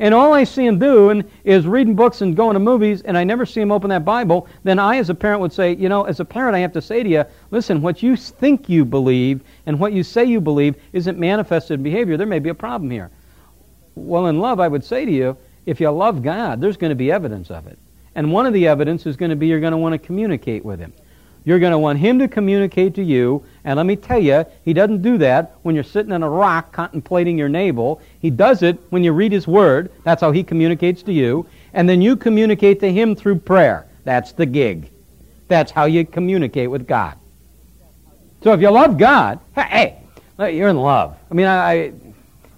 [0.02, 3.24] And all I see them doing is reading books and going to movies, and I
[3.24, 6.06] never see them open that Bible, then I, as a parent, would say, you know,
[6.06, 9.42] as a parent, I have to say to you, listen, what you think you believe
[9.68, 12.18] and what you say you believe isn't manifested in behavior.
[12.18, 13.12] There may be a problem here.
[13.94, 15.38] Well, in love, I would say to you,
[15.68, 17.78] if you love God, there's going to be evidence of it.
[18.16, 20.66] And one of the evidence is going to be you're going to want to communicate
[20.66, 20.94] with him.
[21.44, 23.44] You're going to want him to communicate to you.
[23.64, 26.72] And let me tell you, he doesn't do that when you're sitting on a rock
[26.72, 28.02] contemplating your navel.
[28.20, 29.92] He does it when you read his word.
[30.04, 31.46] That's how he communicates to you.
[31.74, 33.88] And then you communicate to him through prayer.
[34.04, 34.90] That's the gig.
[35.48, 37.18] That's how you communicate with God.
[38.44, 40.00] So if you love God, hey,
[40.38, 41.18] you're in love.
[41.30, 41.94] I mean, I, I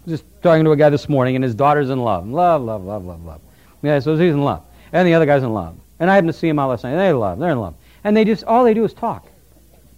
[0.05, 2.27] was just talking to a guy this morning, and his daughter's in love.
[2.27, 3.41] Love, love, love, love, love.
[3.81, 5.75] Yeah, so he's in love and the other guy's in love.
[5.99, 6.95] And I happen to see him all last night.
[6.95, 7.39] They're in love.
[7.39, 7.73] They're in love.
[8.03, 9.27] And they just, all they do is talk.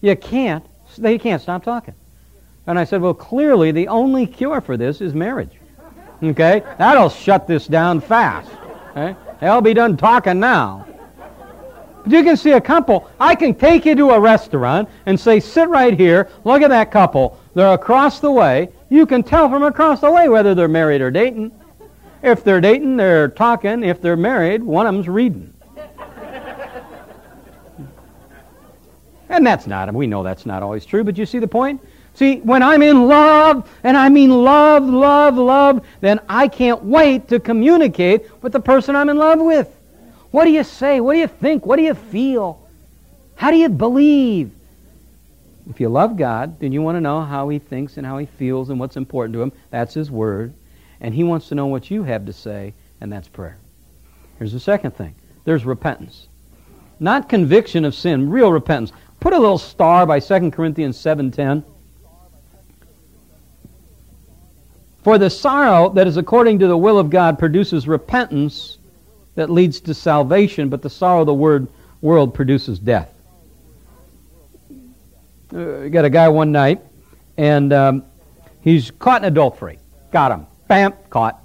[0.02, 0.66] You can't,
[0.98, 1.96] they can't stop talking.
[2.68, 5.54] And I said, well, clearly the only cure for this is marriage.
[6.24, 6.64] Okay?
[6.78, 8.52] That'll shut this down fast.
[8.92, 9.16] Okay?
[9.42, 10.88] They'll be done talking now.
[12.04, 13.10] But you can see a couple.
[13.20, 16.30] I can take you to a restaurant and say, sit right here.
[16.44, 17.40] Look at that couple.
[17.56, 18.70] They're across the way.
[18.90, 21.52] You can tell from across the way whether they're married or dating.
[22.22, 23.84] If they're dating, they're talking.
[23.84, 25.55] If they're married, one of them's reading.
[29.30, 31.82] And that's not, we know that's not always true, but you see the point?
[32.14, 37.28] See, when I'm in love, and I mean love, love, love, then I can't wait
[37.28, 39.76] to communicate with the person I'm in love with.
[40.32, 41.02] What do you say?
[41.02, 41.66] What do you think?
[41.66, 42.62] What do you feel?
[43.36, 44.52] How do you believe?
[45.70, 48.26] If you love God, then you want to know how He thinks and how He
[48.26, 49.52] feels and what's important to Him.
[49.72, 50.54] That's His Word
[51.02, 53.58] and He wants to know what you have to say, and that's prayer.
[54.38, 56.28] Here's the second thing there's repentance.
[57.00, 58.92] Not conviction of sin, real repentance.
[59.20, 61.64] Put a little star by 2 Corinthians 7.10.
[65.04, 68.80] For the sorrow that is according to the will of God produces repentance
[69.36, 71.68] that leads to salvation, but the sorrow of the word,
[72.02, 73.14] world produces death.
[75.54, 76.82] Uh, got a guy one night,
[77.38, 78.04] and um,
[78.62, 79.78] he's caught in adultery.
[80.12, 80.48] Got him.
[80.68, 81.40] Bam, caught.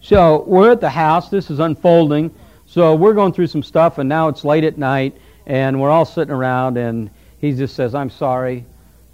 [0.00, 1.28] So we're at the house.
[1.28, 2.34] This is unfolding.
[2.66, 5.16] So we're going through some stuff, and now it's late at night,
[5.46, 8.64] and we're all sitting around, and he just says, "I'm sorry,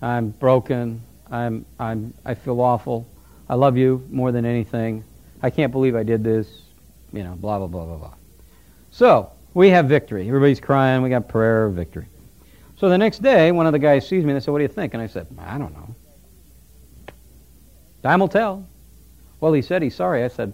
[0.03, 3.07] I'm broken, I'm, I'm, I feel awful.
[3.49, 5.05] I love you more than anything.
[5.43, 6.63] I can't believe I did this.
[7.13, 8.15] You know, blah blah blah blah blah."
[8.91, 10.29] So we have victory.
[10.29, 11.03] Everybody's crying.
[11.03, 12.07] We got prayer, of victory.
[12.77, 14.65] So the next day, one of the guys sees me and they said, "What do
[14.65, 15.95] you think?" And I said, "I don't know.
[18.03, 18.67] Time will tell."
[19.41, 20.23] Well, he said he's sorry.
[20.23, 20.53] I said,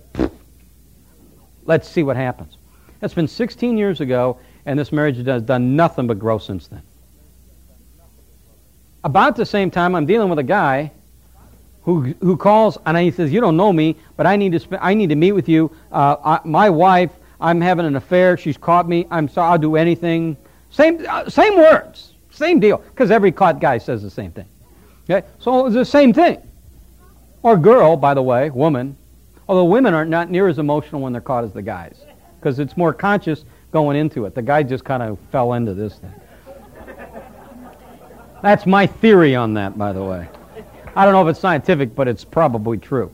[1.64, 2.56] let's see what happens.
[3.00, 6.82] That's been 16 years ago, and this marriage has done nothing but grow since then.
[9.04, 10.90] About the same time, I'm dealing with a guy
[11.82, 14.82] who, who calls and he says, "You don't know me, but I need to sp-
[14.82, 15.70] I need to meet with you.
[15.92, 18.36] Uh, I, my wife, I'm having an affair.
[18.36, 19.06] She's caught me.
[19.10, 19.52] I'm sorry.
[19.52, 20.36] I'll do anything.
[20.70, 22.78] Same uh, same words, same deal.
[22.78, 24.46] Because every caught guy says the same thing.
[25.08, 26.42] Okay, so it's the same thing.
[27.44, 28.96] Or girl, by the way, woman.
[29.48, 32.04] Although women are not near as emotional when they're caught as the guys.
[32.40, 34.34] Because it's more conscious going into it.
[34.34, 36.14] The guy just kind of fell into this thing.
[38.42, 40.28] That's my theory on that, by the way.
[40.94, 43.12] I don't know if it's scientific, but it's probably true.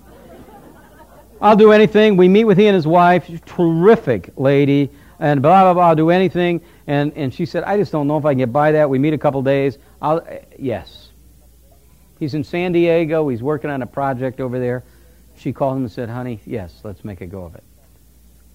[1.41, 2.17] I'll do anything.
[2.17, 3.29] We meet with he and his wife.
[3.45, 4.91] Terrific lady.
[5.19, 5.89] And blah, blah, blah.
[5.89, 6.61] I'll do anything.
[6.87, 8.89] And, and she said, I just don't know if I can get by that.
[8.89, 9.79] We meet a couple days.
[10.01, 11.09] I'll, eh, yes.
[12.21, 13.29] He's in San Diego.
[13.29, 14.85] He's working on a project over there.
[15.37, 17.65] She called him and said, honey, yes, let's make a go of it.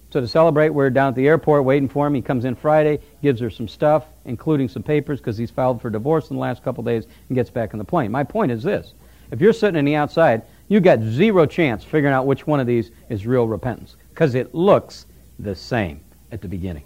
[0.10, 2.14] So to celebrate, we're down at the airport waiting for him.
[2.14, 5.90] He comes in Friday, gives her some stuff, including some papers because he's filed for
[5.90, 8.12] divorce in the last couple days, and gets back on the plane.
[8.12, 8.94] My point is this.
[9.32, 12.68] If you're sitting in the outside, you got zero chance figuring out which one of
[12.68, 15.06] these is real repentance because it looks
[15.40, 16.00] the same
[16.32, 16.84] at the beginning.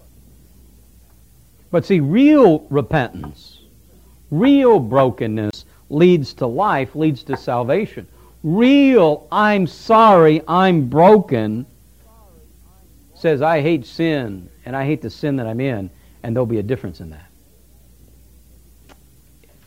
[1.70, 3.62] But see, real repentance
[4.32, 8.08] Real brokenness leads to life, leads to salvation.
[8.44, 11.66] Real, I'm sorry, I'm broken,
[13.22, 15.90] says, I hate sin, and I hate the sin that I'm in,
[16.24, 17.28] and there'll be a difference in that.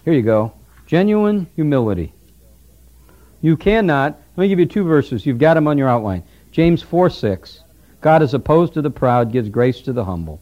[0.05, 0.53] Here you go.
[0.87, 2.13] Genuine humility.
[3.41, 5.25] You cannot, let me give you two verses.
[5.25, 6.25] You've got them on your outline.
[6.51, 7.61] James 4 6.
[8.01, 10.41] God is opposed to the proud, gives grace to the humble.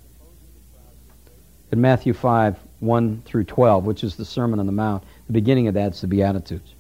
[1.70, 5.04] And Matthew 5 1 through 12, which is the Sermon on the Mount.
[5.26, 6.74] The beginning of that's the Beatitudes.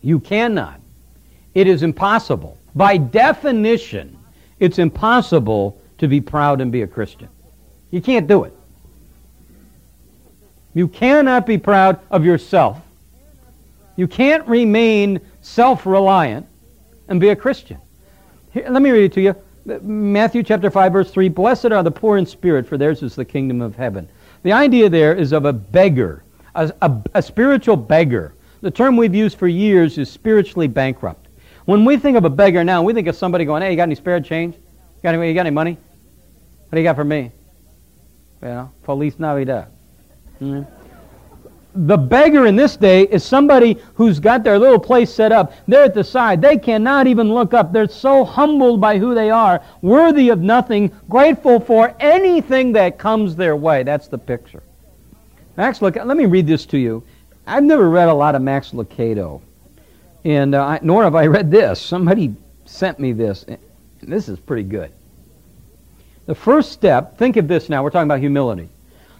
[0.00, 0.80] You cannot.
[1.54, 2.56] It is impossible.
[2.74, 4.16] By definition,
[4.60, 7.28] it's impossible to be proud and be a Christian.
[7.90, 8.54] You can't do it.
[10.74, 12.80] You cannot be proud of yourself.
[13.96, 16.46] You can't remain self reliant
[17.08, 17.78] and be a Christian.
[18.52, 19.34] Here, let me read it to you.
[19.82, 23.24] Matthew chapter 5, verse 3 Blessed are the poor in spirit, for theirs is the
[23.24, 24.08] kingdom of heaven.
[24.42, 26.22] The idea there is of a beggar,
[26.54, 28.34] a, a, a spiritual beggar.
[28.62, 31.19] The term we've used for years is spiritually bankrupt.
[31.70, 33.84] When we think of a beggar now, we think of somebody going, Hey, you got
[33.84, 34.56] any spare change?
[34.56, 35.78] You got any, you got any money?
[36.68, 37.30] What do you got for me?
[38.42, 39.68] Know, Feliz Navidad.
[40.40, 41.86] Mm-hmm.
[41.86, 45.52] The beggar in this day is somebody who's got their little place set up.
[45.68, 46.42] They're at the side.
[46.42, 47.72] They cannot even look up.
[47.72, 53.36] They're so humbled by who they are, worthy of nothing, grateful for anything that comes
[53.36, 53.84] their way.
[53.84, 54.64] That's the picture.
[55.56, 57.04] Max, look, let me read this to you.
[57.46, 59.40] I've never read a lot of Max Lucado,
[60.24, 61.80] and uh, nor have I read this.
[61.80, 63.44] Somebody sent me this.
[64.02, 64.92] This is pretty good.
[66.26, 68.68] The first step, think of this now, we're talking about humility.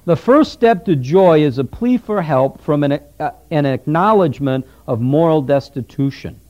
[0.04, 4.66] The first step to joy is a plea for help from an, uh, an acknowledgement
[4.86, 6.40] of moral destitution.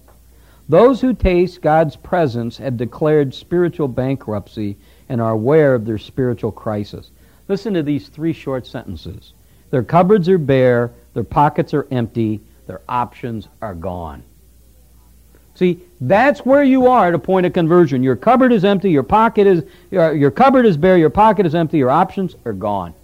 [0.68, 4.76] Those who taste God's presence have declared spiritual bankruptcy
[5.08, 7.10] and are aware of their spiritual crisis.
[7.48, 9.32] Listen to these three short sentences.
[9.70, 14.22] Their cupboards are bare, their pockets are empty, their options are gone.
[15.60, 18.02] See, that's where you are at a point of conversion.
[18.02, 21.54] Your cupboard is empty, your pocket is your, your cupboard is bare, your pocket is
[21.54, 22.94] empty, your options are gone.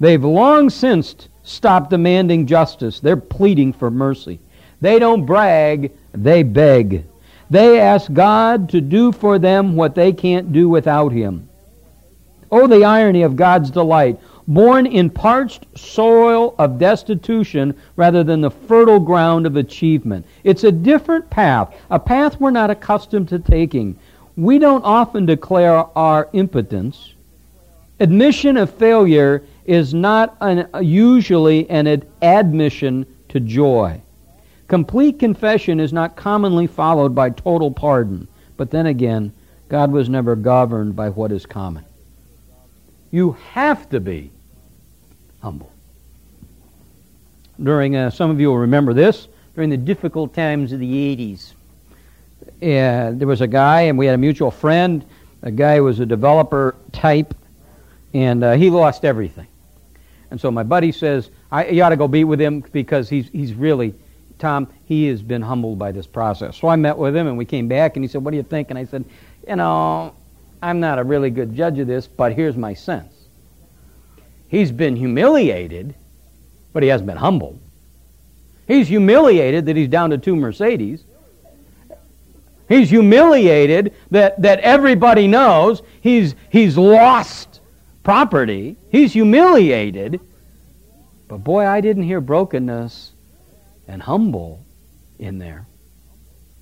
[0.00, 2.98] They've long since stopped demanding justice.
[2.98, 4.40] They're pleading for mercy.
[4.80, 7.04] They don't brag, they beg.
[7.48, 11.48] They ask God to do for them what they can't do without Him.
[12.50, 14.18] Oh, the irony of God's delight.
[14.48, 20.26] Born in parched soil of destitution rather than the fertile ground of achievement.
[20.42, 23.96] It's a different path, a path we're not accustomed to taking.
[24.36, 27.14] We don't often declare our impotence.
[28.00, 34.00] Admission of failure is not an, usually an admission to joy.
[34.66, 38.26] Complete confession is not commonly followed by total pardon.
[38.56, 39.32] But then again,
[39.68, 41.84] God was never governed by what is common.
[43.12, 44.32] You have to be
[45.40, 45.70] humble.
[47.62, 51.52] During, uh, some of you will remember this, during the difficult times of the 80s,
[52.62, 55.04] uh, there was a guy, and we had a mutual friend.
[55.42, 57.34] A guy was a developer type,
[58.14, 59.46] and uh, he lost everything.
[60.30, 63.28] And so my buddy says, I, you ought to go be with him because he's,
[63.28, 63.94] he's really,
[64.38, 66.56] Tom, he has been humbled by this process.
[66.56, 68.42] So I met with him and we came back and he said, What do you
[68.42, 68.70] think?
[68.70, 69.04] And I said,
[69.46, 70.14] You know,
[70.62, 73.12] I'm not a really good judge of this, but here's my sense.
[74.46, 75.94] He's been humiliated,
[76.72, 77.58] but he hasn't been humbled.
[78.68, 81.04] He's humiliated that he's down to two Mercedes.
[82.68, 87.60] He's humiliated that, that everybody knows he's, he's lost
[88.04, 88.76] property.
[88.90, 90.20] He's humiliated.
[91.28, 93.12] But boy, I didn't hear brokenness
[93.88, 94.64] and humble
[95.18, 95.66] in there.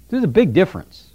[0.09, 1.10] There's a big difference.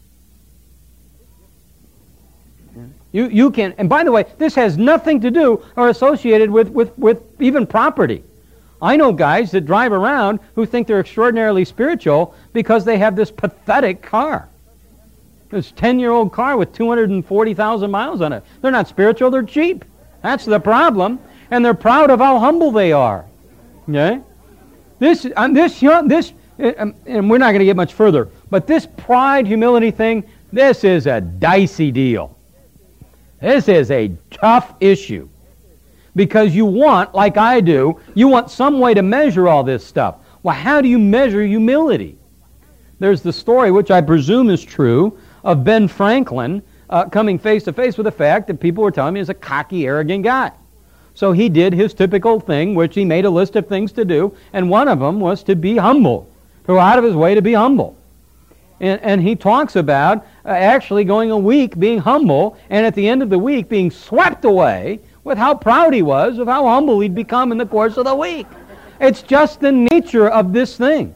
[3.15, 6.67] You, you can, and by the way, this has nothing to do or associated with,
[6.67, 8.25] with, with even property.
[8.81, 13.31] I know guys that drive around who think they're extraordinarily spiritual because they have this
[13.31, 14.49] pathetic car.
[15.49, 18.43] This 10 year old car with 240,000 miles on it.
[18.61, 19.85] They're not spiritual, they're cheap.
[20.21, 21.17] That's the problem.
[21.51, 23.23] And they're proud of how humble they are.
[23.87, 24.19] Okay?
[24.99, 28.67] This, um, this, this, uh, um, and we're not going to get much further, but
[28.67, 32.34] this pride, humility thing, this is a dicey deal.
[33.41, 35.29] This is a tough issue.
[36.15, 40.17] Because you want, like I do, you want some way to measure all this stuff.
[40.43, 42.17] Well, how do you measure humility?
[42.99, 47.73] There's the story, which I presume is true, of Ben Franklin uh, coming face to
[47.73, 50.51] face with the fact that people were telling me he's a cocky, arrogant guy.
[51.13, 54.35] So he did his typical thing, which he made a list of things to do,
[54.53, 56.29] and one of them was to be humble,
[56.63, 57.97] to go out of his way to be humble.
[58.79, 63.07] And, and he talks about uh, actually going a week being humble, and at the
[63.07, 66.99] end of the week being swept away with how proud he was of how humble
[66.99, 68.47] he'd become in the course of the week.
[68.99, 71.15] It's just the nature of this thing.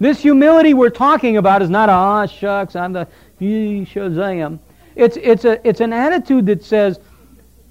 [0.00, 3.06] This humility we're talking about is not, ah, shucks, I'm the
[3.40, 4.58] Shazam.
[4.96, 7.00] It's, it's, a, it's an attitude that says,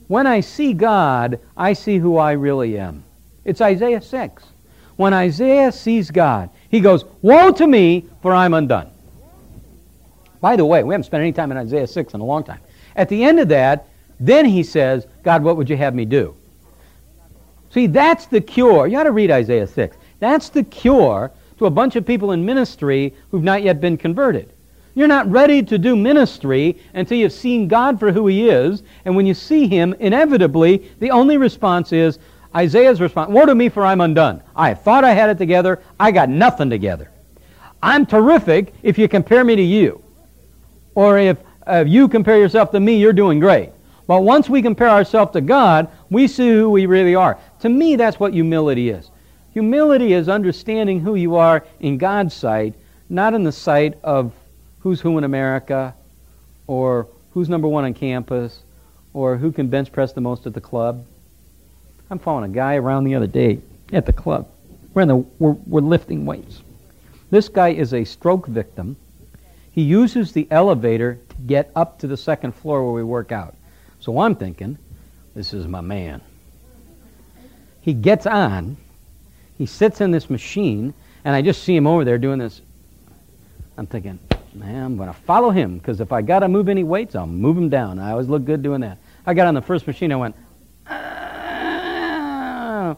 [0.08, 3.04] when I see God, I see who I really am.
[3.46, 4.44] It's Isaiah 6.
[4.96, 8.93] When Isaiah sees God, he goes, Woe to me, for I'm undone.
[10.44, 12.60] By the way, we haven't spent any time in Isaiah 6 in a long time.
[12.98, 13.88] At the end of that,
[14.20, 16.36] then he says, God, what would you have me do?
[17.70, 18.86] See, that's the cure.
[18.86, 19.96] You ought to read Isaiah 6.
[20.20, 24.52] That's the cure to a bunch of people in ministry who've not yet been converted.
[24.96, 28.84] You're not ready to do ministry until you've seen God for who He is.
[29.06, 32.20] And when you see Him, inevitably, the only response is
[32.54, 34.44] Isaiah's response Woe to me, for I'm undone.
[34.58, 35.82] I thought I had it together.
[36.02, 37.12] I got nothing together.
[37.82, 40.03] I'm terrific if you compare me to you.
[40.96, 41.38] Or if
[41.86, 43.72] you compare yourself to me, you're doing great.
[44.06, 47.40] But once we compare ourselves to God, we see who we really are.
[47.62, 49.10] To me, that's what humility is.
[49.54, 52.76] Humility is understanding who you are in God's sight,
[53.10, 54.34] not in the sight of
[54.80, 55.96] who's who in America,
[56.68, 58.64] or who's number one on campus,
[59.14, 61.06] or who can bench press the most at the club.
[62.10, 63.60] I'm following a guy around the other day
[63.94, 64.50] at the club.
[64.94, 66.62] We're, in the, we're, we're lifting weights.
[67.32, 68.98] This guy is a stroke victim.
[69.74, 73.56] He uses the elevator to get up to the second floor where we work out.
[74.00, 74.78] So I'm thinking,
[75.36, 76.22] this is my man.
[77.82, 78.78] He gets on,
[79.58, 80.94] he sits in this machine,
[81.26, 82.62] and I just see him over there doing this.
[83.76, 84.20] I'm thinking,
[84.54, 87.26] man, I'm going to follow him because if I got to move any weights, I'll
[87.26, 87.98] move them down.
[87.98, 89.00] I always look good doing that.
[89.26, 90.36] I got on the first machine, I went,
[90.86, 92.96] ah.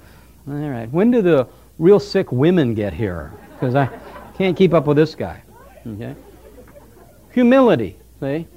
[0.47, 0.91] all right.
[0.91, 1.47] When do the
[1.80, 3.32] real sick women get here?
[3.53, 3.89] Because I
[4.38, 5.41] can't keep up with this guy.
[5.88, 6.15] Okay.
[7.36, 8.47] Humility, see?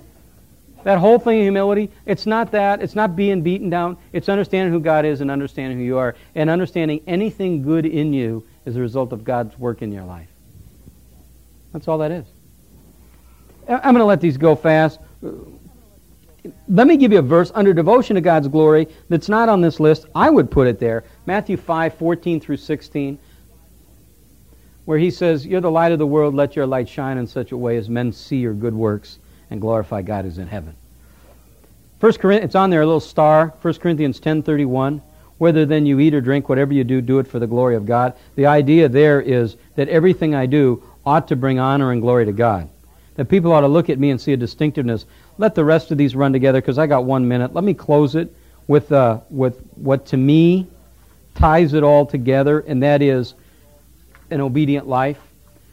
[0.84, 2.80] That whole thing of humility, it's not that.
[2.80, 3.96] It's not being beaten down.
[4.12, 8.12] It's understanding who God is and understanding who you are and understanding anything good in
[8.12, 10.28] you is a result of God's work in your life.
[11.72, 12.24] That's all that is.
[13.68, 15.00] I'm going to let these go fast.
[16.68, 19.80] Let me give you a verse under devotion to God's glory that's not on this
[19.80, 20.06] list.
[20.14, 21.02] I would put it there.
[21.26, 23.18] Matthew 5, 14 through 16,
[24.88, 26.34] where he says, You're the light of the world.
[26.34, 29.18] Let your light shine in such a way as men see your good works
[29.50, 30.74] and glorify God who's in heaven.
[32.00, 33.52] First Corinthians, it's on there, a little star.
[33.60, 35.02] 1 Corinthians 10.31.
[35.36, 37.84] Whether then you eat or drink, whatever you do, do it for the glory of
[37.84, 38.14] God.
[38.34, 42.32] The idea there is that everything I do ought to bring honor and glory to
[42.32, 42.70] God
[43.16, 45.04] that people ought to look at me and see a distinctiveness.
[45.36, 47.52] Let the rest of these run together because I got one minute.
[47.52, 48.34] Let me close it
[48.68, 50.66] with, uh, with what to me
[51.34, 53.34] ties it all together, and that is
[54.30, 55.18] an obedient life.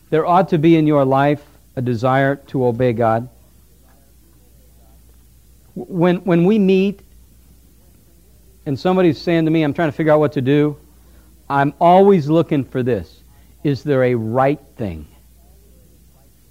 [0.10, 1.44] There ought to be in your life
[1.76, 3.30] a desire to obey God.
[5.74, 7.02] When, when we meet
[8.66, 10.78] and somebody's saying to me, I'm trying to figure out what to do,
[11.50, 13.22] I'm always looking for this.
[13.64, 15.08] Is there a right thing?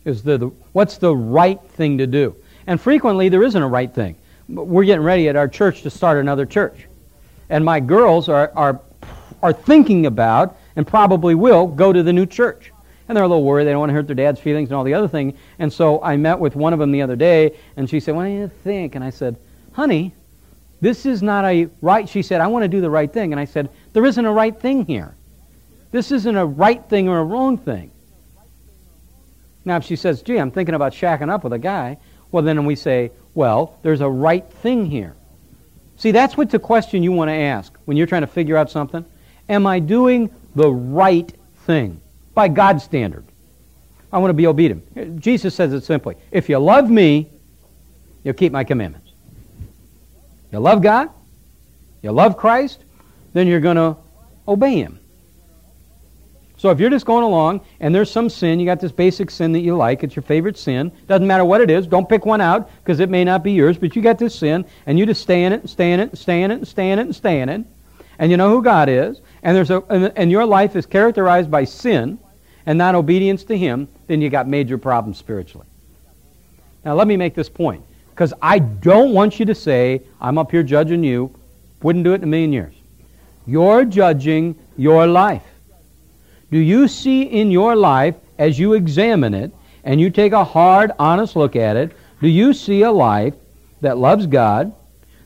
[0.05, 2.37] Is the, the, what's the right thing to do?
[2.67, 4.17] And frequently there isn't a right thing.
[4.49, 6.87] We're getting ready at our church to start another church.
[7.49, 8.81] And my girls are, are,
[9.43, 12.73] are thinking about, and probably will, go to the new church.
[13.09, 13.65] And they're a little worried.
[13.65, 15.37] They don't want to hurt their dad's feelings and all the other thing.
[15.59, 18.25] And so I met with one of them the other day, and she said, What
[18.25, 18.95] do you think?
[18.95, 19.37] And I said,
[19.73, 20.15] Honey,
[20.81, 22.09] this is not a right.
[22.09, 23.33] She said, I want to do the right thing.
[23.33, 25.15] And I said, There isn't a right thing here.
[25.91, 27.91] This isn't a right thing or a wrong thing.
[29.65, 31.99] Now, if she says, gee, I'm thinking about shacking up with a guy,
[32.33, 35.15] well, then we say, well, there's a right thing here.
[35.97, 38.71] See, that's what the question you want to ask when you're trying to figure out
[38.71, 39.05] something.
[39.49, 41.33] Am I doing the right
[41.67, 42.01] thing
[42.35, 43.25] by God's standard?
[44.13, 45.21] I want to be obedient.
[45.21, 47.29] Jesus says it simply if you love me,
[48.23, 49.11] you'll keep my commandments.
[50.53, 51.11] You love God,
[52.03, 52.85] you love Christ,
[53.33, 53.97] then you're going to
[54.47, 55.01] obey Him.
[56.57, 59.53] So if you're just going along and there's some sin, you got this basic sin
[59.53, 62.41] that you like, it's your favorite sin, doesn't matter what it is, don't pick one
[62.41, 65.21] out because it may not be yours, but you got this sin and you just
[65.21, 67.41] stay in it, stay in it, stay in it, and stay in it, and stay
[67.41, 67.67] in it,
[68.19, 69.83] and you know who God is, and there's a
[70.17, 72.19] and your life is characterized by sin
[72.67, 75.67] and not obedience to Him, then you got major problems spiritually.
[76.85, 80.51] Now let me make this point because I don't want you to say I'm up
[80.51, 81.35] here judging you.
[81.83, 82.75] Wouldn't do it in a million years.
[83.47, 85.45] You're judging your life.
[86.51, 89.53] Do you see in your life, as you examine it,
[89.85, 91.93] and you take a hard, honest look at it,
[92.23, 93.35] do you see a life
[93.83, 94.73] that loves God,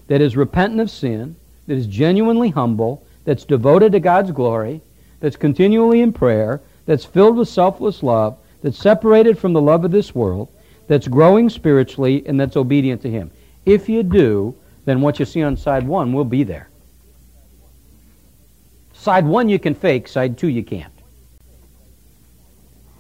[0.09, 1.37] that is repentant of sin,
[1.69, 4.81] that is genuinely humble, that's devoted to God's glory,
[5.21, 9.91] that's continually in prayer, that's filled with selfless love, that's separated from the love of
[9.91, 10.49] this world,
[10.87, 13.31] that's growing spiritually, and that's obedient to Him?
[13.67, 14.57] If you do,
[14.87, 16.71] then what you see on side one will be there.
[18.95, 20.95] Side one you can fake, side two you can't.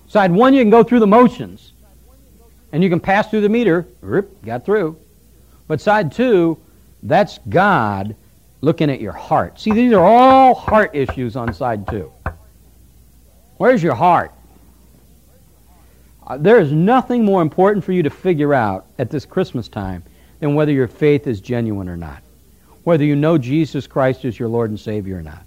[0.08, 1.72] Side one you can go through the motions
[2.70, 3.88] and you can pass through the meter,
[4.44, 4.98] got through.
[5.66, 6.58] But side two,
[7.02, 8.14] that's God
[8.60, 9.60] looking at your heart.
[9.60, 12.12] See, these are all heart issues on side two.
[13.56, 14.32] Where's your heart?
[16.26, 20.02] Uh, there is nothing more important for you to figure out at this Christmas time
[20.40, 22.22] than whether your faith is genuine or not.
[22.84, 25.42] Whether you know Jesus Christ is your Lord and Savior or not.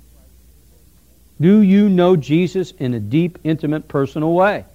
[1.39, 4.66] Do you know Jesus in a deep, intimate, personal way?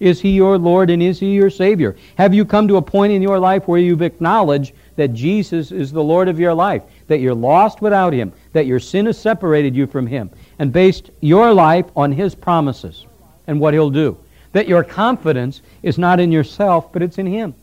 [0.00, 1.96] Is he your Lord and is he your Savior?
[2.18, 5.92] Have you come to a point in your life where you've acknowledged that Jesus is
[5.92, 9.74] the Lord of your life, that you're lost without him, that your sin has separated
[9.74, 13.06] you from him, and based your life on his promises
[13.46, 14.18] and what he'll do?
[14.52, 17.54] That your confidence is not in yourself, but it's in him.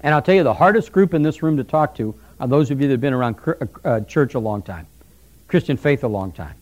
[0.00, 2.70] And I'll tell you, the hardest group in this room to talk to are those
[2.70, 3.36] of you that have been around
[3.84, 4.86] uh, church a long time,
[5.48, 6.54] Christian faith a long time.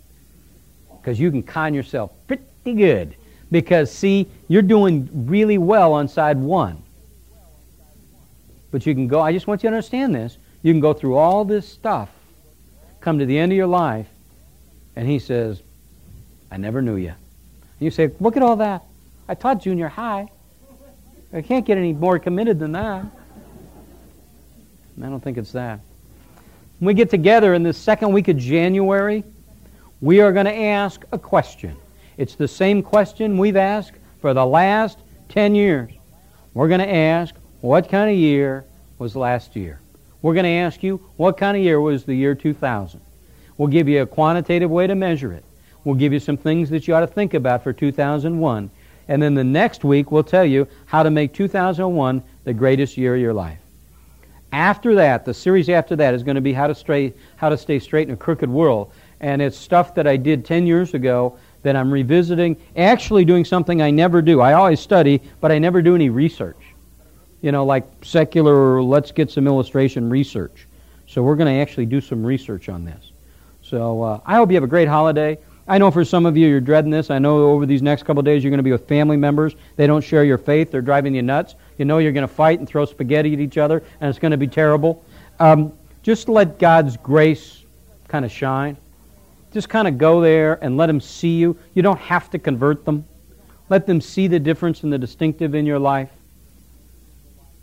[1.00, 3.14] Because you can con yourself pretty good
[3.50, 6.82] because, see, you're doing really well on side one.
[8.70, 10.38] But you can go, I just want you to understand this.
[10.66, 12.08] You can go through all this stuff,
[12.98, 14.08] come to the end of your life,
[14.96, 15.62] and he says,
[16.50, 17.10] I never knew you.
[17.10, 17.16] And
[17.78, 18.82] you say, Look at all that.
[19.28, 20.28] I taught junior high.
[21.32, 23.04] I can't get any more committed than that.
[25.00, 25.78] I don't think it's that.
[26.80, 29.22] When we get together in the second week of January,
[30.00, 31.76] we are going to ask a question.
[32.16, 34.98] It's the same question we've asked for the last
[35.28, 35.92] 10 years.
[36.54, 38.64] We're going to ask, what kind of year
[38.98, 39.78] was last year?
[40.22, 43.00] We're going to ask you, what kind of year was the year 2000?
[43.58, 45.44] We'll give you a quantitative way to measure it.
[45.84, 48.70] We'll give you some things that you ought to think about for 2001.
[49.08, 53.14] And then the next week, we'll tell you how to make 2001 the greatest year
[53.14, 53.58] of your life.
[54.52, 57.56] After that, the series after that is going to be how to, stay, how to
[57.56, 58.90] stay straight in a crooked world.
[59.20, 63.80] And it's stuff that I did 10 years ago that I'm revisiting, actually doing something
[63.80, 64.40] I never do.
[64.40, 66.65] I always study, but I never do any research.
[67.40, 70.66] You know, like secular, let's get some illustration research.
[71.06, 73.12] So we're going to actually do some research on this.
[73.62, 75.38] So uh, I hope you have a great holiday.
[75.68, 77.10] I know for some of you you're dreading this.
[77.10, 79.56] I know over these next couple days you're going to be with family members.
[79.74, 80.70] They don't share your faith.
[80.70, 81.56] They're driving you nuts.
[81.78, 84.30] You know you're going to fight and throw spaghetti at each other, and it's going
[84.30, 85.04] to be terrible.
[85.40, 85.72] Um,
[86.02, 87.64] just let God's grace
[88.06, 88.76] kind of shine.
[89.52, 91.58] Just kind of go there and let them see you.
[91.74, 93.04] You don't have to convert them.
[93.68, 96.10] Let them see the difference and the distinctive in your life.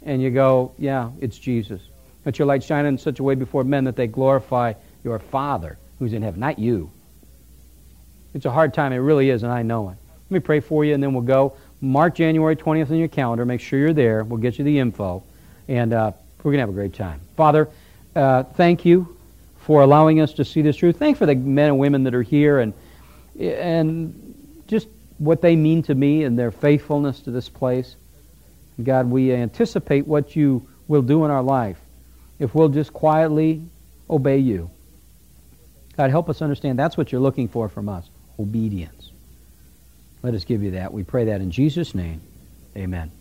[0.04, 1.82] And you go, yeah, it's Jesus.
[2.26, 4.74] Let your light shine in such a way before men that they glorify
[5.04, 6.90] your Father who's in heaven, not you.
[8.34, 8.94] It's a hard time.
[8.94, 9.98] It really is, and I know it.
[10.30, 11.56] Let me pray for you, and then we'll go.
[11.82, 13.46] Mark January 20th on your calendar.
[13.46, 14.24] Make sure you're there.
[14.24, 15.24] We'll get you the info,
[15.68, 17.22] and uh, we're going to have a great time.
[17.36, 17.70] Father,
[18.16, 19.16] uh, thank you
[19.58, 20.98] for allowing us to see this truth.
[20.98, 22.74] Thank for the men and women that are here and
[23.40, 24.88] and just
[25.18, 27.96] what they mean to me and their faithfulness to this place.
[28.82, 31.80] God, we anticipate what you will do in our life
[32.40, 33.64] if we'll just quietly
[34.10, 34.70] obey you.
[35.96, 38.10] God, help us understand that's what you're looking for from us
[38.40, 39.12] obedience.
[40.24, 40.94] Let us give you that.
[40.94, 42.22] We pray that in Jesus' name.
[42.76, 43.12] Amen.